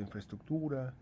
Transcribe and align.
cuanto 0.00 0.02
a 0.02 0.04
infraestructura, 0.04 0.94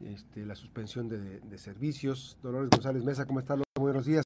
este, 0.00 0.44
la 0.44 0.54
suspensión 0.54 1.08
de, 1.08 1.58
servicios. 1.58 2.38
Dolores 2.42 2.70
González 2.70 3.04
Mesa, 3.04 3.26
¿cómo 3.26 3.40
estás? 3.40 3.58
Muy 3.58 3.64
buenos 3.76 4.06
días. 4.06 4.24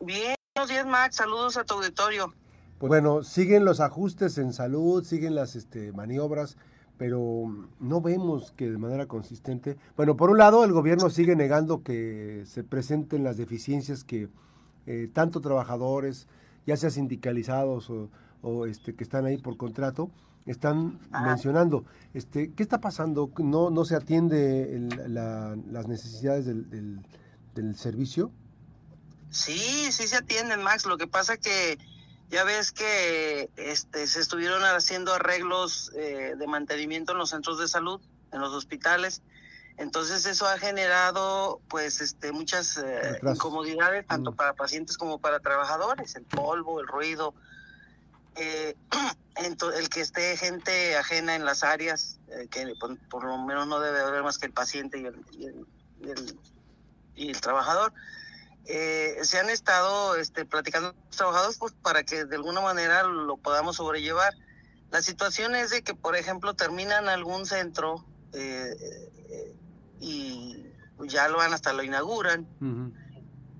Bien, 0.00 0.34
buenos 0.54 0.70
días, 0.70 0.86
Max. 0.86 1.16
Saludos 1.16 1.56
a 1.56 1.64
tu 1.64 1.74
auditorio. 1.74 2.32
Pues 2.78 2.88
bueno, 2.88 3.22
siguen 3.22 3.64
los 3.64 3.80
ajustes 3.80 4.38
en 4.38 4.52
salud, 4.52 5.04
siguen 5.04 5.34
las 5.34 5.56
este, 5.56 5.92
maniobras, 5.92 6.56
pero 6.98 7.46
no 7.80 8.00
vemos 8.00 8.52
que 8.52 8.70
de 8.70 8.78
manera 8.78 9.06
consistente. 9.06 9.76
Bueno, 9.96 10.16
por 10.16 10.30
un 10.30 10.38
lado, 10.38 10.64
el 10.64 10.72
gobierno 10.72 11.08
sigue 11.10 11.36
negando 11.36 11.82
que 11.82 12.42
se 12.46 12.64
presenten 12.64 13.24
las 13.24 13.36
deficiencias 13.36 14.04
que 14.04 14.28
eh, 14.86 15.08
tanto 15.12 15.40
trabajadores, 15.40 16.26
ya 16.66 16.76
sea 16.76 16.90
sindicalizados 16.90 17.90
o, 18.42 18.66
este, 18.66 18.94
que 18.94 19.04
están 19.04 19.24
ahí 19.24 19.38
por 19.38 19.56
contrato, 19.56 20.10
están 20.46 21.00
mencionando. 21.10 21.84
Este, 22.12 22.52
¿Qué 22.52 22.62
está 22.62 22.80
pasando? 22.80 23.30
¿No, 23.38 23.70
no 23.70 23.84
se 23.84 23.96
atiende 23.96 24.88
las 25.08 25.88
necesidades 25.88 26.46
del, 26.46 27.00
del, 27.54 27.76
servicio? 27.76 28.30
Sí, 29.30 29.90
sí 29.90 30.06
se 30.06 30.16
atienden, 30.16 30.62
Max. 30.62 30.86
Lo 30.86 30.98
que 30.98 31.06
pasa 31.06 31.36
que 31.36 31.78
ya 32.30 32.44
ves 32.44 32.72
que 32.72 33.50
este, 33.56 34.06
se 34.06 34.20
estuvieron 34.20 34.62
haciendo 34.64 35.14
arreglos 35.14 35.92
eh, 35.96 36.34
de 36.38 36.46
mantenimiento 36.46 37.12
en 37.12 37.18
los 37.18 37.30
centros 37.30 37.58
de 37.58 37.68
salud, 37.68 38.00
en 38.32 38.40
los 38.40 38.52
hospitales. 38.52 39.22
Entonces 39.76 40.24
eso 40.26 40.46
ha 40.46 40.56
generado 40.58 41.60
pues 41.68 42.00
este 42.00 42.30
muchas 42.30 42.76
eh, 42.76 43.18
incomodidades 43.22 44.06
tanto 44.06 44.30
mm. 44.30 44.36
para 44.36 44.54
pacientes 44.54 44.96
como 44.96 45.18
para 45.18 45.40
trabajadores, 45.40 46.14
el 46.14 46.24
polvo, 46.24 46.80
el 46.80 46.86
ruido, 46.86 47.34
eh, 48.36 48.76
el 49.76 49.88
que 49.88 50.00
esté 50.00 50.36
gente 50.36 50.96
ajena 50.96 51.36
en 51.36 51.44
las 51.44 51.62
áreas, 51.62 52.20
eh, 52.28 52.48
que 52.50 52.72
por, 53.08 53.24
lo 53.24 53.38
menos 53.38 53.66
no 53.66 53.80
debe 53.80 54.00
haber 54.00 54.22
más 54.22 54.38
que 54.38 54.46
el 54.46 54.52
paciente 54.52 54.98
y 54.98 55.06
el, 55.06 55.66
y 57.14 57.30
el, 57.30 57.40
trabajador. 57.40 57.92
Eh, 58.66 59.18
se 59.22 59.38
han 59.38 59.50
estado 59.50 60.16
este, 60.16 60.46
platicando 60.46 60.94
con 60.94 61.02
los 61.06 61.16
trabajadores 61.16 61.58
pues, 61.58 61.74
para 61.82 62.02
que 62.02 62.24
de 62.24 62.36
alguna 62.36 62.60
manera 62.60 63.02
lo 63.02 63.36
podamos 63.36 63.76
sobrellevar. 63.76 64.32
La 64.90 65.02
situación 65.02 65.54
es 65.54 65.70
de 65.70 65.82
que, 65.82 65.94
por 65.94 66.16
ejemplo, 66.16 66.54
terminan 66.54 67.08
algún 67.08 67.46
centro 67.46 68.04
y 70.00 70.66
ya 71.06 71.28
lo 71.28 71.38
van 71.38 71.52
hasta 71.52 71.72
lo 71.72 71.82
inauguran 71.82 72.46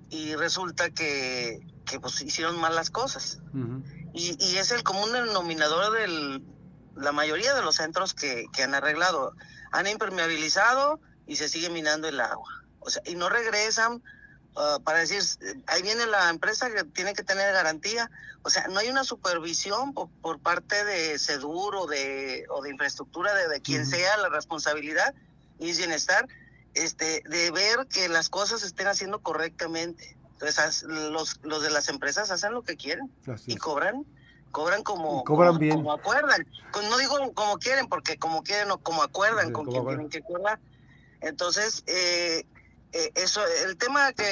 y 0.09 0.35
resulta 0.35 0.89
que, 0.89 1.65
que 1.85 1.99
pues 1.99 2.21
hicieron 2.21 2.59
mal 2.59 2.75
las 2.75 2.89
cosas. 2.89 3.39
Y, 4.15 4.37
y 4.39 4.57
es 4.57 4.71
el 4.71 4.81
común 4.81 5.11
denominador 5.11 5.91
de 5.91 6.41
la 6.95 7.11
mayoría 7.11 7.53
de 7.53 7.61
los 7.61 7.75
centros 7.75 8.13
que, 8.13 8.45
que 8.53 8.63
han 8.63 8.73
arreglado. 8.73 9.33
Han 9.73 9.87
impermeabilizado 9.87 11.01
y 11.27 11.35
se 11.35 11.49
sigue 11.49 11.69
minando 11.69 12.07
el 12.07 12.21
agua. 12.21 12.63
O 12.79 12.89
sea, 12.89 13.01
y 13.05 13.15
no 13.15 13.27
regresan 13.27 14.01
uh, 14.55 14.81
para 14.83 14.99
decir, 14.99 15.21
ahí 15.67 15.81
viene 15.81 16.05
la 16.05 16.29
empresa 16.29 16.71
que 16.71 16.85
tiene 16.85 17.13
que 17.13 17.23
tener 17.23 17.51
garantía. 17.51 18.09
O 18.43 18.49
sea, 18.49 18.67
no 18.69 18.79
hay 18.79 18.87
una 18.87 19.03
supervisión 19.03 19.93
por, 19.93 20.09
por 20.21 20.39
parte 20.39 20.85
de 20.85 21.19
SEDUR 21.19 21.75
o 21.75 21.85
de, 21.85 22.45
o 22.49 22.61
de 22.61 22.69
infraestructura, 22.69 23.33
de, 23.33 23.49
de 23.49 23.61
quien 23.61 23.85
sea 23.85 24.15
la 24.17 24.29
responsabilidad 24.29 25.13
y 25.59 25.75
bienestar, 25.75 26.27
este, 26.73 27.21
de 27.27 27.51
ver 27.51 27.87
que 27.87 28.07
las 28.07 28.29
cosas 28.29 28.61
se 28.61 28.67
estén 28.67 28.87
haciendo 28.87 29.21
correctamente. 29.21 30.15
Entonces, 30.39 30.83
los, 30.83 31.39
los 31.43 31.63
de 31.63 31.69
las 31.69 31.87
empresas 31.89 32.29
hacen 32.29 32.53
lo 32.53 32.61
que 32.61 32.75
quieren 32.75 33.09
y 33.47 33.55
cobran 33.55 34.05
cobran 34.55 34.83
como, 34.83 35.25
cobran 35.25 35.57
bien. 35.57 35.75
como 35.75 35.91
acuerdan. 35.91 36.47
No 36.89 36.97
digo 36.97 37.33
como 37.33 37.57
quieren, 37.57 37.87
porque 37.87 38.17
como 38.17 38.41
quieren 38.41 38.71
o 38.71 38.77
como 38.77 39.03
acuerdan 39.03 39.51
con 39.51 39.65
quien 39.65 39.85
tienen 39.85 40.09
que 40.09 40.19
acordar. 40.19 40.59
Entonces, 41.19 41.83
eh, 41.87 42.45
eh, 42.93 43.11
eso, 43.15 43.41
el 43.67 43.75
tema 43.75 44.13
que 44.13 44.23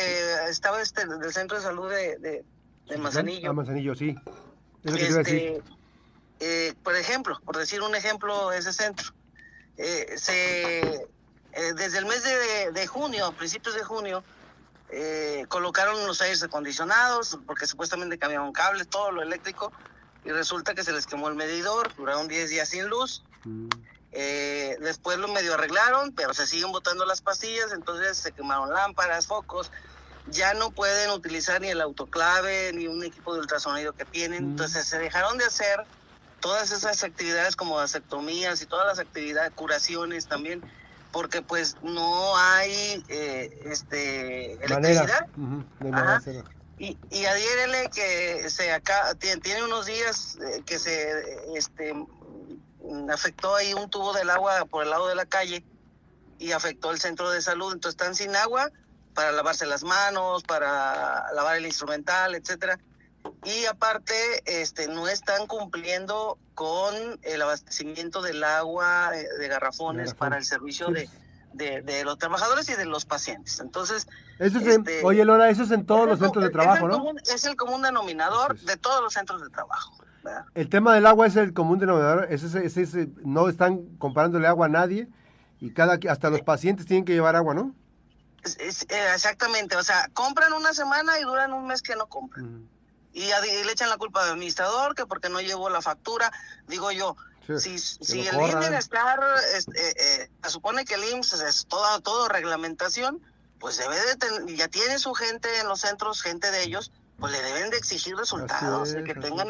estaba 0.48 0.82
este 0.82 1.06
del 1.06 1.34
centro 1.34 1.58
de 1.58 1.64
salud 1.64 1.90
de, 1.90 2.44
de, 2.88 2.98
Manzanillo. 2.98 3.50
Ah, 3.50 3.54
Manzanillo, 3.54 3.96
sí. 3.96 4.16
Este, 4.86 5.62
eh, 6.40 6.74
por 6.84 6.96
ejemplo, 6.96 7.38
por 7.44 7.58
decir 7.58 7.82
un 7.82 7.94
ejemplo, 7.94 8.54
ese 8.54 8.72
centro, 8.72 9.12
se 9.76 11.06
desde 11.76 11.98
el 11.98 12.06
mes 12.06 12.24
de, 12.24 12.72
de 12.72 12.88
junio, 12.88 13.34
principios 13.34 13.76
de 13.76 13.84
junio, 13.84 14.24
eh, 14.96 15.46
colocaron 15.48 16.06
los 16.06 16.22
aires 16.22 16.44
acondicionados 16.44 17.40
porque 17.48 17.66
supuestamente 17.66 18.20
cambiaron 18.20 18.54
cables, 18.54 18.88
todo 18.88 19.12
lo 19.12 19.24
eléctrico, 19.24 19.72
y 20.24 20.30
resulta 20.30 20.76
que 20.76 20.84
se 20.84 20.92
les 20.92 21.08
quemó 21.08 21.30
el 21.30 21.36
medidor, 21.36 21.96
duraron 21.96 22.28
10 22.28 22.50
días 22.52 22.70
sin 22.70 22.88
luz. 22.88 23.24
Mm. 23.44 23.70
Eh, 24.12 24.78
después 24.82 25.18
lo 25.18 25.28
medio 25.30 25.56
arreglaron, 25.56 26.12
pero 26.14 26.36
se 26.36 26.46
siguen 26.46 26.72
botando 26.72 27.06
las 27.06 27.22
pastillas, 27.22 27.72
entonces 27.72 28.18
se 28.18 28.34
quemaron 28.34 28.72
lámparas, 28.72 29.26
focos. 29.26 29.72
Ya 30.28 30.54
no 30.54 30.70
pueden 30.70 31.10
utilizar 31.10 31.60
ni 31.60 31.70
el 31.70 31.82
autoclave 31.82 32.72
ni 32.74 32.86
un 32.86 33.04
equipo 33.04 33.34
de 33.34 33.40
ultrasonido 33.40 33.94
que 33.94 34.06
tienen. 34.06 34.46
Mm. 34.46 34.50
Entonces 34.52 34.86
se 34.86 35.00
dejaron 35.00 35.40
de 35.40 35.46
hacer 35.46 35.86
todas 36.40 36.72
esas 36.72 37.04
actividades 37.04 37.56
como 37.56 37.76
vasectomías 37.76 38.62
y 38.62 38.68
todas 38.68 38.86
las 38.86 39.00
actividades, 39.00 39.52
curaciones 39.54 40.28
también 40.28 40.62
porque 41.14 41.44
pues 41.44 41.78
no 41.84 42.36
hay 42.36 43.06
eh, 43.08 43.62
este 43.66 44.54
electricidad. 44.54 45.28
y, 46.80 46.98
y 47.12 47.26
adhiérele 47.26 47.90
que 47.94 48.50
se 48.50 48.74
acá 48.74 49.16
tiene, 49.16 49.64
unos 49.64 49.86
días 49.86 50.38
eh, 50.42 50.64
que 50.66 50.80
se 50.80 51.56
este 51.56 51.94
afectó 53.12 53.56
ahí 53.56 53.74
un 53.76 53.90
tubo 53.90 54.12
del 54.12 54.30
agua 54.32 54.66
por 54.66 54.84
el 54.84 54.90
lado 54.90 55.08
de 55.08 55.16
la 55.16 55.26
calle 55.26 55.64
y 56.40 56.52
afectó 56.52 56.92
el 56.92 57.00
centro 57.00 57.30
de 57.30 57.42
salud, 57.42 57.72
entonces 57.72 57.94
están 58.02 58.16
sin 58.16 58.36
agua 58.36 58.72
para 59.14 59.32
lavarse 59.32 59.68
las 59.68 59.84
manos, 59.84 60.44
para 60.44 61.32
lavar 61.34 61.58
el 61.58 61.68
instrumental, 61.68 62.34
etcétera. 62.34 62.80
Y 63.46 63.66
aparte, 63.66 64.14
este, 64.46 64.88
no 64.88 65.08
están 65.08 65.48
cumpliendo 65.48 66.38
con 66.56 66.94
el 67.24 67.42
abastecimiento 67.42 68.22
del 68.22 68.44
agua 68.44 69.12
eh, 69.14 69.28
de 69.40 69.48
garrafones 69.48 70.14
para 70.14 70.38
el 70.38 70.46
servicio 70.46 70.88
de, 70.88 71.10
de, 71.54 72.04
los 72.04 72.18
trabajadores 72.18 72.70
y 72.70 72.76
de 72.76 72.86
los 72.86 73.06
pacientes. 73.06 73.60
Entonces, 73.60 74.08
eso 74.40 74.60
es 74.60 74.68
este, 74.68 75.04
oye 75.04 75.24
Lora, 75.26 75.50
eso 75.50 75.64
es 75.64 75.72
en 75.72 75.86
todos 75.86 76.08
los 76.08 76.20
centros 76.20 76.44
de 76.44 76.50
trabajo, 76.50 76.88
¿no? 76.88 77.14
es 77.34 77.46
el 77.46 77.56
común 77.56 77.82
denominador 77.82 78.60
de 78.60 78.78
todos 78.78 79.02
los 79.02 79.14
centros 79.14 79.42
de 79.42 79.50
trabajo. 79.50 79.94
El 80.56 80.70
tema 80.70 80.94
del 80.94 81.06
agua 81.06 81.28
es 81.28 81.36
el 81.36 81.54
común 81.54 81.80
denominador, 81.80 82.28
ese, 82.30 82.66
ese, 82.66 83.10
no 83.26 83.50
están 83.50 83.98
comparándole 83.98 84.48
agua 84.48 84.68
a 84.68 84.70
nadie 84.70 85.10
y 85.60 85.72
cada 85.72 86.00
hasta 86.10 86.30
los 86.30 86.42
pacientes 86.42 86.86
tienen 86.86 87.04
que 87.04 87.14
llevar 87.14 87.36
agua, 87.36 87.54
¿no? 87.54 87.76
Eh, 88.46 88.72
exactamente, 89.14 89.76
o 89.76 89.84
sea, 89.84 90.10
compran 90.14 90.54
una 90.54 90.74
semana 90.74 91.20
y 91.20 91.24
duran 91.24 91.54
un 91.54 91.68
mes 91.68 91.82
que 91.82 91.96
no 91.96 92.08
compran. 92.08 92.68
Y, 93.14 93.28
le 93.28 93.72
echan 93.72 93.90
la 93.90 93.98
culpa 93.98 94.24
al 94.24 94.32
administrador 94.32 94.96
que 94.96 95.06
porque 95.06 95.30
no 95.30 95.40
llevó 95.40 95.70
la 95.70 95.82
factura. 95.82 96.32
Digo 96.68 96.92
yo, 96.92 97.16
si, 97.60 97.78
si 97.78 98.28
el 98.28 98.36
IMSS 98.36 98.60
bienestar, 98.60 99.20
eh, 99.54 99.94
eh, 99.96 100.30
se 100.44 100.50
supone 100.50 100.86
que 100.86 100.96
el 100.96 101.04
IMSS 101.14 101.42
es 101.42 101.66
toda 101.68 102.00
todo 102.00 102.28
reglamentación, 102.28 103.22
pues 103.60 103.78
debe 103.78 103.96
de 103.96 104.56
ya 104.56 104.68
tiene 104.68 104.98
su 105.00 105.14
gente 105.14 105.60
en 105.60 105.68
los 105.68 105.82
centros, 105.82 106.22
gente 106.22 106.52
de 106.52 106.64
ellos, 106.64 106.92
pues 107.20 107.32
le 107.32 107.42
deben 107.42 107.70
de 107.70 107.78
exigir 107.78 108.16
resultados, 108.16 108.94
que 109.06 109.14
tengan 109.16 109.50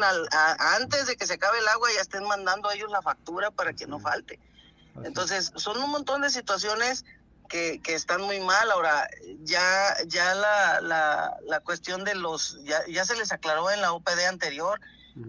antes 0.58 1.06
de 1.06 1.16
que 1.16 1.26
se 1.26 1.34
acabe 1.34 1.58
el 1.58 1.68
agua 1.68 1.88
ya 1.94 2.00
estén 2.00 2.24
mandando 2.24 2.68
a 2.68 2.74
ellos 2.74 2.90
la 2.90 3.02
factura 3.02 3.50
para 3.50 3.72
que 3.72 3.86
no 3.86 3.98
falte. 3.98 4.38
Entonces, 5.02 5.52
son 5.56 5.82
un 5.82 5.90
montón 5.90 6.20
de 6.20 6.30
situaciones 6.30 7.04
que, 7.48 7.80
que 7.82 7.94
están 7.94 8.22
muy 8.22 8.40
mal. 8.40 8.70
Ahora, 8.70 9.08
ya, 9.42 9.96
ya 10.06 10.34
la, 10.34 10.80
la, 10.80 11.36
la 11.46 11.60
cuestión 11.60 12.04
de 12.04 12.14
los, 12.14 12.58
ya, 12.64 12.84
ya 12.88 13.04
se 13.04 13.16
les 13.16 13.32
aclaró 13.32 13.70
en 13.70 13.80
la 13.80 13.92
OPD 13.92 14.26
anterior, 14.28 14.80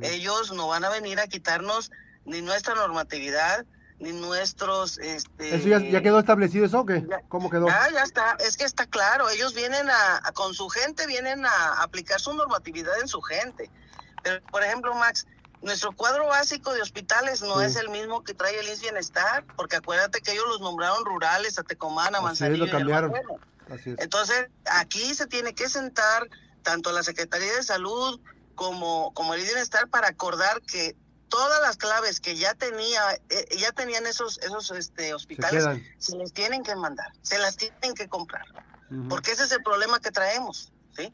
ellos 0.02 0.52
no 0.52 0.68
van 0.68 0.84
a 0.84 0.90
venir 0.90 1.20
a 1.20 1.28
quitarnos 1.28 1.92
ni 2.26 2.42
nuestra 2.42 2.74
normatividad, 2.74 3.66
ni 4.00 4.12
nuestros... 4.12 4.98
Este, 4.98 5.56
¿Eso 5.56 5.68
ya, 5.68 6.02
quedó 6.02 6.20
establecido 6.20 6.66
eso 6.66 6.82
o 6.82 6.86
qué? 6.86 7.06
¿Cómo 7.30 7.50
quedó? 7.50 7.68
Ya, 7.68 7.90
ya 7.94 8.04
está, 8.04 8.36
es 8.40 8.58
que 8.58 8.64
está 8.64 8.88
claro, 8.88 9.30
ellos 9.30 9.54
vienen 9.54 9.88
a, 9.90 10.32
con 10.34 10.54
su 10.54 10.70
gente, 10.70 11.06
vienen 11.06 11.46
a 11.46 11.84
aplicar 11.84 12.20
su 12.20 12.34
normatividad 12.34 13.00
en 13.00 13.08
su 13.08 13.22
gente. 13.22 13.70
Pero, 14.24 14.42
por 14.48 14.64
ejemplo, 14.64 14.94
Max, 14.96 15.28
nuestro 15.66 15.92
cuadro 15.94 16.28
básico 16.28 16.74
de 16.74 16.82
hospitales 16.82 17.42
no 17.42 17.60
es 17.60 17.76
el 17.76 17.90
mismo 17.90 18.24
que 18.24 18.36
trae 18.36 18.60
el 18.60 18.68
INS 18.68 18.82
Bienestar, 18.82 19.44
porque 19.58 19.78
acuérdate 19.78 20.22
que 20.22 20.32
ellos 20.32 20.46
los 20.48 20.62
nombraron 20.62 21.04
rurales, 21.04 21.58
a 21.58 21.64
Tecomán, 21.64 22.16
a 22.16 22.22
Manzanillo. 22.22 22.68
lo 22.68 22.72
cambiaron. 22.72 23.12
Entonces, 23.98 24.48
aquí 24.66 25.16
se 25.16 25.26
tiene 25.26 25.56
que 25.56 25.68
sentar 25.68 26.30
tanto 26.62 26.92
la 26.92 27.02
Secretaría 27.02 27.52
de 27.56 27.64
Salud 27.64 28.20
como, 28.54 29.12
como 29.16 29.34
el 29.34 29.42
Bienestar 29.42 29.90
para 29.90 30.10
acordar 30.10 30.62
que 30.62 30.96
todas 31.30 31.60
las 31.64 31.78
claves 31.78 32.20
que 32.20 32.36
ya 32.36 32.54
tenía, 32.54 33.02
eh, 33.30 33.48
ya 33.58 33.72
tenían 33.72 34.06
esos, 34.06 34.38
esos 34.44 34.70
este, 34.70 35.16
hospitales, 35.16 35.66
se, 35.98 36.16
les 36.16 36.32
tienen 36.32 36.62
que 36.62 36.76
mandar, 36.76 37.12
se 37.24 37.40
las 37.40 37.58
tienen 37.58 37.96
que 37.96 38.08
comprar, 38.08 38.46
porque 39.10 39.32
ese 39.32 39.46
es 39.46 39.52
el 39.52 39.64
problema 39.64 40.00
que 40.00 40.12
traemos, 40.12 40.72
¿sí? 40.96 41.12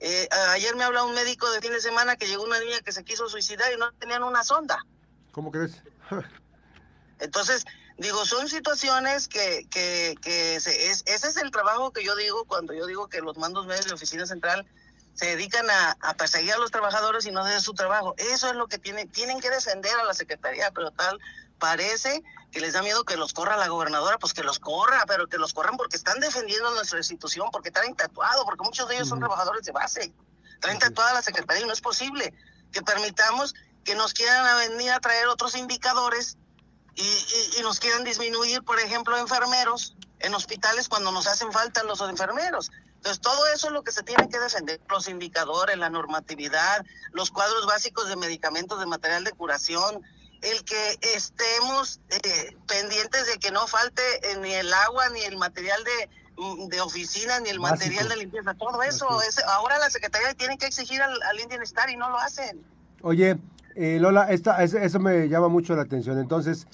Eh, 0.00 0.28
ayer 0.50 0.76
me 0.76 0.84
habló 0.84 1.06
un 1.06 1.14
médico 1.14 1.50
de 1.50 1.60
fin 1.60 1.72
de 1.72 1.80
semana 1.80 2.16
que 2.16 2.26
llegó 2.26 2.44
una 2.44 2.60
niña 2.60 2.80
que 2.80 2.92
se 2.92 3.04
quiso 3.04 3.28
suicidar 3.28 3.72
y 3.72 3.78
no 3.78 3.92
tenían 3.92 4.22
una 4.22 4.44
sonda. 4.44 4.84
¿Cómo 5.32 5.50
crees? 5.50 5.82
Entonces, 7.18 7.64
Digo, 7.98 8.26
son 8.26 8.48
situaciones 8.48 9.26
que, 9.26 9.66
que, 9.70 10.16
que 10.20 10.56
ese 10.56 11.06
es 11.06 11.36
el 11.38 11.50
trabajo 11.50 11.92
que 11.92 12.04
yo 12.04 12.14
digo 12.14 12.44
cuando 12.44 12.74
yo 12.74 12.86
digo 12.86 13.08
que 13.08 13.22
los 13.22 13.38
mandos 13.38 13.66
medios 13.66 13.86
de 13.86 13.94
oficina 13.94 14.26
central 14.26 14.66
se 15.14 15.24
dedican 15.26 15.68
a, 15.70 15.96
a, 16.00 16.14
perseguir 16.14 16.52
a 16.52 16.58
los 16.58 16.70
trabajadores 16.70 17.24
y 17.24 17.30
no 17.30 17.42
de 17.42 17.58
su 17.60 17.72
trabajo. 17.72 18.14
Eso 18.18 18.50
es 18.50 18.54
lo 18.54 18.66
que 18.66 18.76
tienen, 18.76 19.08
tienen 19.08 19.40
que 19.40 19.48
defender 19.48 19.92
a 19.98 20.04
la 20.04 20.12
Secretaría, 20.12 20.70
pero 20.72 20.90
tal 20.90 21.18
parece 21.58 22.22
que 22.52 22.60
les 22.60 22.72
da 22.72 22.82
miedo 22.82 23.04
que 23.04 23.16
los 23.16 23.32
corra 23.32 23.56
la 23.56 23.68
gobernadora, 23.68 24.18
pues 24.18 24.32
que 24.32 24.42
los 24.42 24.58
corra, 24.58 25.04
pero 25.06 25.26
que 25.26 25.38
los 25.38 25.52
corran 25.52 25.76
porque 25.76 25.96
están 25.96 26.20
defendiendo 26.20 26.70
nuestra 26.74 26.98
institución, 26.98 27.48
porque 27.50 27.70
traen 27.70 27.94
tatuado, 27.94 28.44
porque 28.44 28.64
muchos 28.64 28.88
de 28.88 28.96
ellos 28.96 29.08
son 29.08 29.18
trabajadores 29.18 29.64
de 29.64 29.72
base. 29.72 30.12
Traen 30.60 30.78
tatuada 30.78 31.14
la 31.14 31.22
Secretaría 31.22 31.62
y 31.62 31.66
no 31.66 31.72
es 31.72 31.80
posible 31.80 32.32
que 32.72 32.82
permitamos 32.82 33.54
que 33.84 33.94
nos 33.94 34.14
quieran 34.14 34.58
venir 34.70 34.90
a 34.90 35.00
traer 35.00 35.28
otros 35.28 35.54
indicadores 35.54 36.38
y, 36.94 37.58
y, 37.58 37.62
nos 37.62 37.78
quieran 37.78 38.04
disminuir, 38.04 38.62
por 38.62 38.80
ejemplo, 38.80 39.18
enfermeros 39.18 39.94
en 40.20 40.34
hospitales 40.34 40.88
cuando 40.88 41.12
nos 41.12 41.26
hacen 41.26 41.52
falta 41.52 41.82
los 41.84 42.00
enfermeros. 42.00 42.70
Entonces, 42.96 43.20
todo 43.20 43.46
eso 43.48 43.68
es 43.68 43.72
lo 43.72 43.84
que 43.84 43.92
se 43.92 44.02
tiene 44.02 44.28
que 44.28 44.38
defender, 44.38 44.80
los 44.88 45.06
indicadores, 45.08 45.76
la 45.76 45.90
normatividad, 45.90 46.84
los 47.12 47.30
cuadros 47.30 47.66
básicos 47.66 48.08
de 48.08 48.16
medicamentos, 48.16 48.80
de 48.80 48.86
material 48.86 49.24
de 49.24 49.32
curación, 49.32 50.02
el 50.42 50.64
que 50.64 50.98
estemos 51.14 52.00
eh, 52.10 52.56
pendientes 52.66 53.26
de 53.26 53.38
que 53.38 53.50
no 53.50 53.66
falte 53.66 54.02
eh, 54.22 54.36
ni 54.40 54.52
el 54.52 54.72
agua, 54.72 55.08
ni 55.10 55.20
el 55.22 55.36
material 55.36 55.82
de, 55.84 56.08
mm, 56.36 56.68
de 56.68 56.80
oficina, 56.80 57.40
ni 57.40 57.50
el 57.50 57.60
material 57.60 58.08
de 58.08 58.16
limpieza, 58.16 58.54
todo 58.54 58.82
eso. 58.82 59.20
Es, 59.22 59.38
ahora 59.44 59.78
la 59.78 59.90
Secretaría 59.90 60.34
tiene 60.34 60.58
que 60.58 60.66
exigir 60.66 61.02
al, 61.02 61.20
al 61.22 61.40
Indian 61.40 61.62
Star 61.62 61.90
y 61.90 61.96
no 61.96 62.10
lo 62.10 62.18
hacen. 62.18 62.62
Oye, 63.02 63.38
eh, 63.74 63.98
Lola, 64.00 64.30
esta, 64.30 64.62
eso 64.62 64.98
me 64.98 65.28
llama 65.28 65.48
mucho 65.48 65.76
la 65.76 65.82
atención. 65.82 66.18
Entonces, 66.18 66.66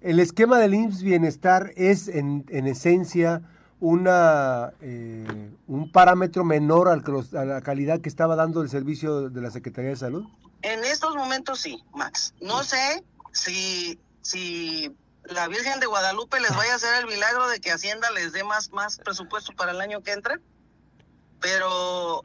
el 0.00 0.20
esquema 0.20 0.58
del 0.58 0.74
IMSS 0.74 1.02
Bienestar 1.02 1.72
es 1.76 2.08
en, 2.08 2.44
en 2.48 2.66
esencia 2.66 3.42
una 3.84 4.72
eh, 4.80 5.50
un 5.66 5.92
parámetro 5.92 6.42
menor 6.42 6.88
al, 6.88 7.04
a 7.36 7.44
la 7.44 7.60
calidad 7.60 8.00
que 8.00 8.08
estaba 8.08 8.34
dando 8.34 8.62
el 8.62 8.70
servicio 8.70 9.28
de 9.28 9.40
la 9.42 9.50
Secretaría 9.50 9.90
de 9.90 9.96
Salud? 9.96 10.24
En 10.62 10.82
estos 10.84 11.14
momentos 11.14 11.60
sí, 11.60 11.84
Max. 11.92 12.32
No 12.40 12.64
sé 12.64 13.04
si, 13.32 13.98
si 14.22 14.90
la 15.24 15.48
Virgen 15.48 15.80
de 15.80 15.86
Guadalupe 15.86 16.40
les 16.40 16.56
vaya 16.56 16.72
a 16.72 16.76
hacer 16.76 16.98
el 16.98 17.06
milagro 17.06 17.46
de 17.48 17.60
que 17.60 17.72
Hacienda 17.72 18.10
les 18.12 18.32
dé 18.32 18.42
más, 18.42 18.72
más 18.72 18.96
presupuesto 18.96 19.52
para 19.52 19.72
el 19.72 19.80
año 19.82 20.02
que 20.02 20.12
entra, 20.12 20.40
pero 21.40 22.24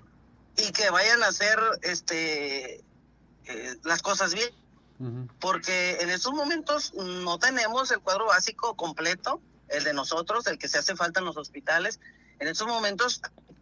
y 0.56 0.71
que 0.71 0.89
vayan 0.89 1.21
a 1.23 1.27
hacer 1.27 1.59
este 1.81 2.75
eh, 2.75 3.75
las 3.83 4.01
cosas 4.01 4.33
bien. 4.33 4.50
Porque 5.39 5.97
en 6.01 6.09
estos 6.09 6.33
momentos 6.33 6.94
no 6.94 7.39
tenemos 7.39 7.89
el 7.91 8.00
cuadro 8.00 8.25
básico 8.25 8.75
completo, 8.75 9.41
el 9.69 9.83
de 9.83 9.94
nosotros, 9.94 10.48
el 10.48 10.57
que 10.57 10.68
se 10.68 10.77
hace 10.77 10.95
falta 10.95 11.19
en 11.19 11.25
los 11.25 11.38
hospitales. 11.38 12.00
En 12.39 12.48
estos 12.48 12.68
momentos, 12.68 13.21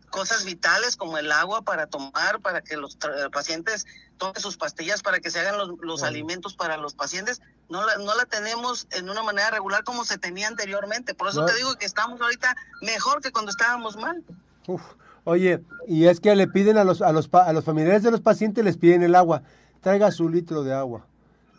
cosas 0.09 0.45
vitales 0.45 0.95
como 0.95 1.17
el 1.17 1.31
agua 1.31 1.61
para 1.63 1.87
tomar, 1.87 2.39
para 2.41 2.61
que 2.61 2.77
los 2.77 2.97
pacientes 3.31 3.85
tomen 4.17 4.41
sus 4.41 4.57
pastillas, 4.57 5.01
para 5.01 5.19
que 5.19 5.29
se 5.29 5.39
hagan 5.39 5.55
los, 5.79 6.03
alimentos 6.03 6.55
para 6.55 6.77
los 6.77 6.93
pacientes, 6.93 7.41
no 7.69 7.85
la, 7.85 7.97
no 7.97 8.15
la 8.15 8.25
tenemos 8.25 8.87
en 8.91 9.09
una 9.09 9.23
manera 9.23 9.51
regular 9.51 9.83
como 9.83 10.05
se 10.05 10.17
tenía 10.17 10.47
anteriormente. 10.47 11.13
Por 11.13 11.29
eso 11.29 11.45
te 11.45 11.55
digo 11.55 11.75
que 11.75 11.85
estamos 11.85 12.19
ahorita 12.21 12.55
mejor 12.81 13.21
que 13.21 13.31
cuando 13.31 13.51
estábamos 13.51 13.97
mal. 13.97 14.23
Uf. 14.67 14.81
Oye, 15.23 15.61
y 15.87 16.05
es 16.05 16.21
que 16.21 16.33
le 16.35 16.47
piden 16.47 16.77
a 16.77 16.85
los, 16.85 17.01
a 17.01 17.11
los, 17.11 17.29
a 17.33 17.51
los 17.51 17.65
familiares 17.65 18.01
de 18.01 18.11
los 18.11 18.21
pacientes, 18.21 18.63
les 18.63 18.77
piden 18.77 19.03
el 19.03 19.13
agua 19.13 19.43
traiga 19.81 20.11
su 20.11 20.29
litro 20.29 20.63
de 20.63 20.73
agua. 20.73 21.05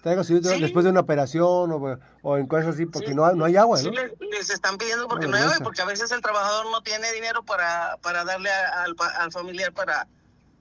Traiga 0.08 0.24
su 0.24 0.32
litro 0.32 0.58
después 0.58 0.84
de 0.84 0.90
una 0.90 1.00
operación 1.00 1.98
o, 2.22 2.38
en 2.38 2.46
cosas 2.46 2.68
así, 2.68 2.86
porque 2.86 3.14
no, 3.14 3.30
no 3.34 3.44
hay 3.44 3.58
agua, 3.58 3.78
¿no? 3.82 3.90
les, 3.90 4.48
están 4.48 4.78
pidiendo 4.78 5.06
porque 5.06 5.26
no, 5.26 5.36
hay 5.36 5.42
agua, 5.42 5.58
porque 5.62 5.82
a 5.82 5.84
veces 5.84 6.10
el 6.12 6.22
trabajador 6.22 6.64
no 6.70 6.82
tiene 6.82 7.12
dinero 7.12 7.42
para, 7.42 7.98
para 8.00 8.24
darle 8.24 8.50
al, 8.50 8.96
al 9.18 9.32
familiar 9.32 9.74
para, 9.74 10.08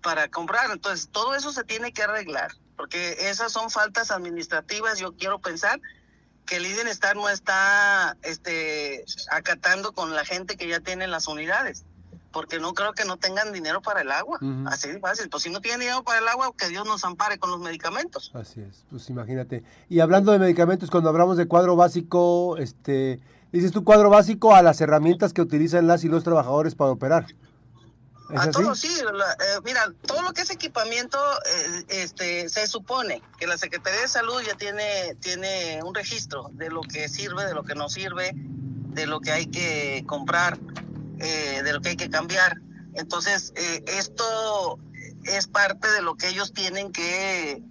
para 0.04 0.28
comprar. 0.28 0.70
Entonces, 0.70 1.08
todo 1.14 1.34
eso 1.34 1.54
se 1.54 1.64
tiene 1.64 1.94
que 1.94 2.04
arreglar, 2.04 2.52
porque 2.76 3.30
esas 3.30 3.54
son 3.54 3.70
faltas 3.70 4.12
administrativas. 4.12 5.00
Yo 5.00 5.14
quiero 5.16 5.40
pensar 5.40 5.80
que 6.46 6.58
el 6.58 6.64
Bienestar 6.64 7.16
no 7.16 7.30
está 7.30 8.18
este, 8.24 9.06
acatando 9.32 9.94
con 9.94 10.14
la 10.14 10.26
gente 10.26 10.58
que 10.58 10.68
ya 10.68 10.82
tiene 10.82 11.08
las 11.08 11.30
unidades 11.30 11.86
porque 12.38 12.60
no 12.60 12.76
creo 12.76 12.94
que 12.94 13.04
no 13.04 13.18
tengan 13.18 13.52
dinero 13.52 13.82
para 13.82 14.02
el 14.02 14.12
agua. 14.12 14.38
Así 14.68 14.90
de 14.90 15.00
fácil. 15.00 15.28
Pues 15.28 15.42
si 15.42 15.50
no 15.50 15.60
tienen 15.60 15.80
dinero 15.80 16.04
para 16.04 16.20
el 16.20 16.28
agua, 16.28 16.54
que 16.56 16.70
Dios 16.70 16.86
nos 16.86 17.04
ampare 17.04 17.40
con 17.40 17.50
los 17.50 17.60
medicamentos. 17.60 18.30
Así 18.36 18.62
es, 18.62 18.86
pues 18.92 19.10
imagínate. 19.10 19.64
Y 19.90 20.02
hablando 20.02 20.32
de 20.32 20.38
medicamentos, 20.38 20.92
cuando 20.92 21.10
hablamos 21.10 21.38
de 21.38 21.48
cuadro 21.48 21.76
básico, 21.76 22.56
este, 22.58 23.20
dices 23.52 23.72
tu 23.72 23.84
cuadro 23.84 24.12
básico 24.12 24.54
a 24.54 24.62
las 24.62 24.80
herramientas 24.82 25.34
que 25.34 25.42
utilizan 25.42 25.88
las 25.88 26.04
y 26.04 26.10
los 26.10 26.24
trabajadores 26.24 26.76
para 26.76 26.92
operar. 26.92 27.26
a 28.30 28.52
todo 28.52 28.76
sí, 28.76 28.88
eh, 28.88 29.60
mira, 29.66 29.92
todo 30.06 30.22
lo 30.22 30.32
que 30.32 30.42
es 30.42 30.52
equipamiento, 30.52 31.18
eh, 31.18 31.86
este, 32.04 32.50
se 32.50 32.68
supone 32.68 33.24
que 33.40 33.48
la 33.48 33.58
Secretaría 33.58 34.02
de 34.02 34.08
Salud 34.08 34.40
ya 34.46 34.54
tiene, 34.54 35.16
tiene 35.22 35.82
un 35.84 35.96
registro 35.96 36.52
de 36.52 36.70
lo 36.70 36.82
que 36.82 37.10
sirve, 37.10 37.46
de 37.46 37.56
lo 37.56 37.64
que 37.64 37.74
no 37.74 37.90
sirve, 37.90 38.34
de 38.36 39.08
lo 39.08 39.22
que 39.22 39.32
hay 39.32 39.48
que 39.48 40.04
comprar 40.06 40.60
eh, 41.20 41.62
de 41.64 41.74
lo 41.74 41.82
que 41.82 41.90
hay 41.90 41.98
que 41.98 42.10
cambiar. 42.10 42.58
Entonces, 42.94 43.54
eh, 43.56 43.84
esto 43.88 44.80
es 45.24 45.48
parte 45.48 45.90
de 45.92 46.02
lo 46.02 46.16
que 46.16 46.30
ellos 46.30 46.54
tienen 46.54 46.92
que, 46.92 47.62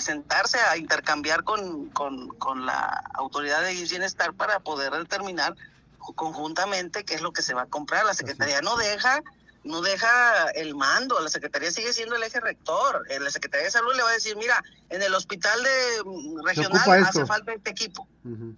sentarse 0.00 0.58
a 0.58 0.76
intercambiar 0.76 1.44
con, 1.44 1.88
con, 1.90 2.66
la 2.66 3.04
autoridad 3.14 3.62
de 3.62 3.72
bienestar 3.72 4.32
para 4.34 4.60
poder 4.60 4.92
determinar 4.92 5.54
conjuntamente 5.98 7.04
qué 7.04 7.14
es 7.14 7.22
lo 7.22 7.32
que 7.32 7.42
se 7.42 7.54
va 7.54 7.62
a 7.62 7.66
comprar. 7.66 8.04
La 8.04 8.14
Secretaría 8.14 8.60
no 8.62 8.76
deja 8.76 9.22
no 9.62 9.80
deja 9.80 10.50
el 10.50 10.74
mando, 10.74 11.18
la 11.20 11.30
Secretaría 11.30 11.70
sigue 11.70 11.92
siendo 11.94 12.16
el 12.16 12.22
eje 12.22 12.38
rector. 12.38 13.06
Eh, 13.08 13.18
la 13.18 13.30
Secretaría 13.30 13.64
de 13.64 13.70
Salud 13.70 13.94
le 13.96 14.02
va 14.02 14.10
a 14.10 14.12
decir, 14.12 14.36
mira, 14.36 14.62
en 14.90 15.00
el 15.00 15.14
hospital 15.14 15.62
de 15.62 16.02
mm, 16.04 16.44
regional 16.44 17.04
hace 17.04 17.24
falta 17.24 17.54
este 17.54 17.70
equipo, 17.70 18.06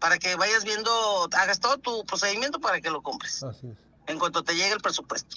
para 0.00 0.19
que 0.19 0.34
vayas 0.34 0.64
viendo, 0.64 1.29
hagas 1.32 1.61
todo 1.61 1.79
tu 1.79 2.05
procedimiento 2.06 2.61
para 2.61 2.81
que 2.81 2.90
lo 2.90 3.02
compres. 3.02 3.44
Así 3.44 3.69
es 3.69 3.87
en 4.06 4.19
cuanto 4.19 4.43
te 4.43 4.55
llegue 4.55 4.73
el 4.73 4.81
presupuesto. 4.81 5.37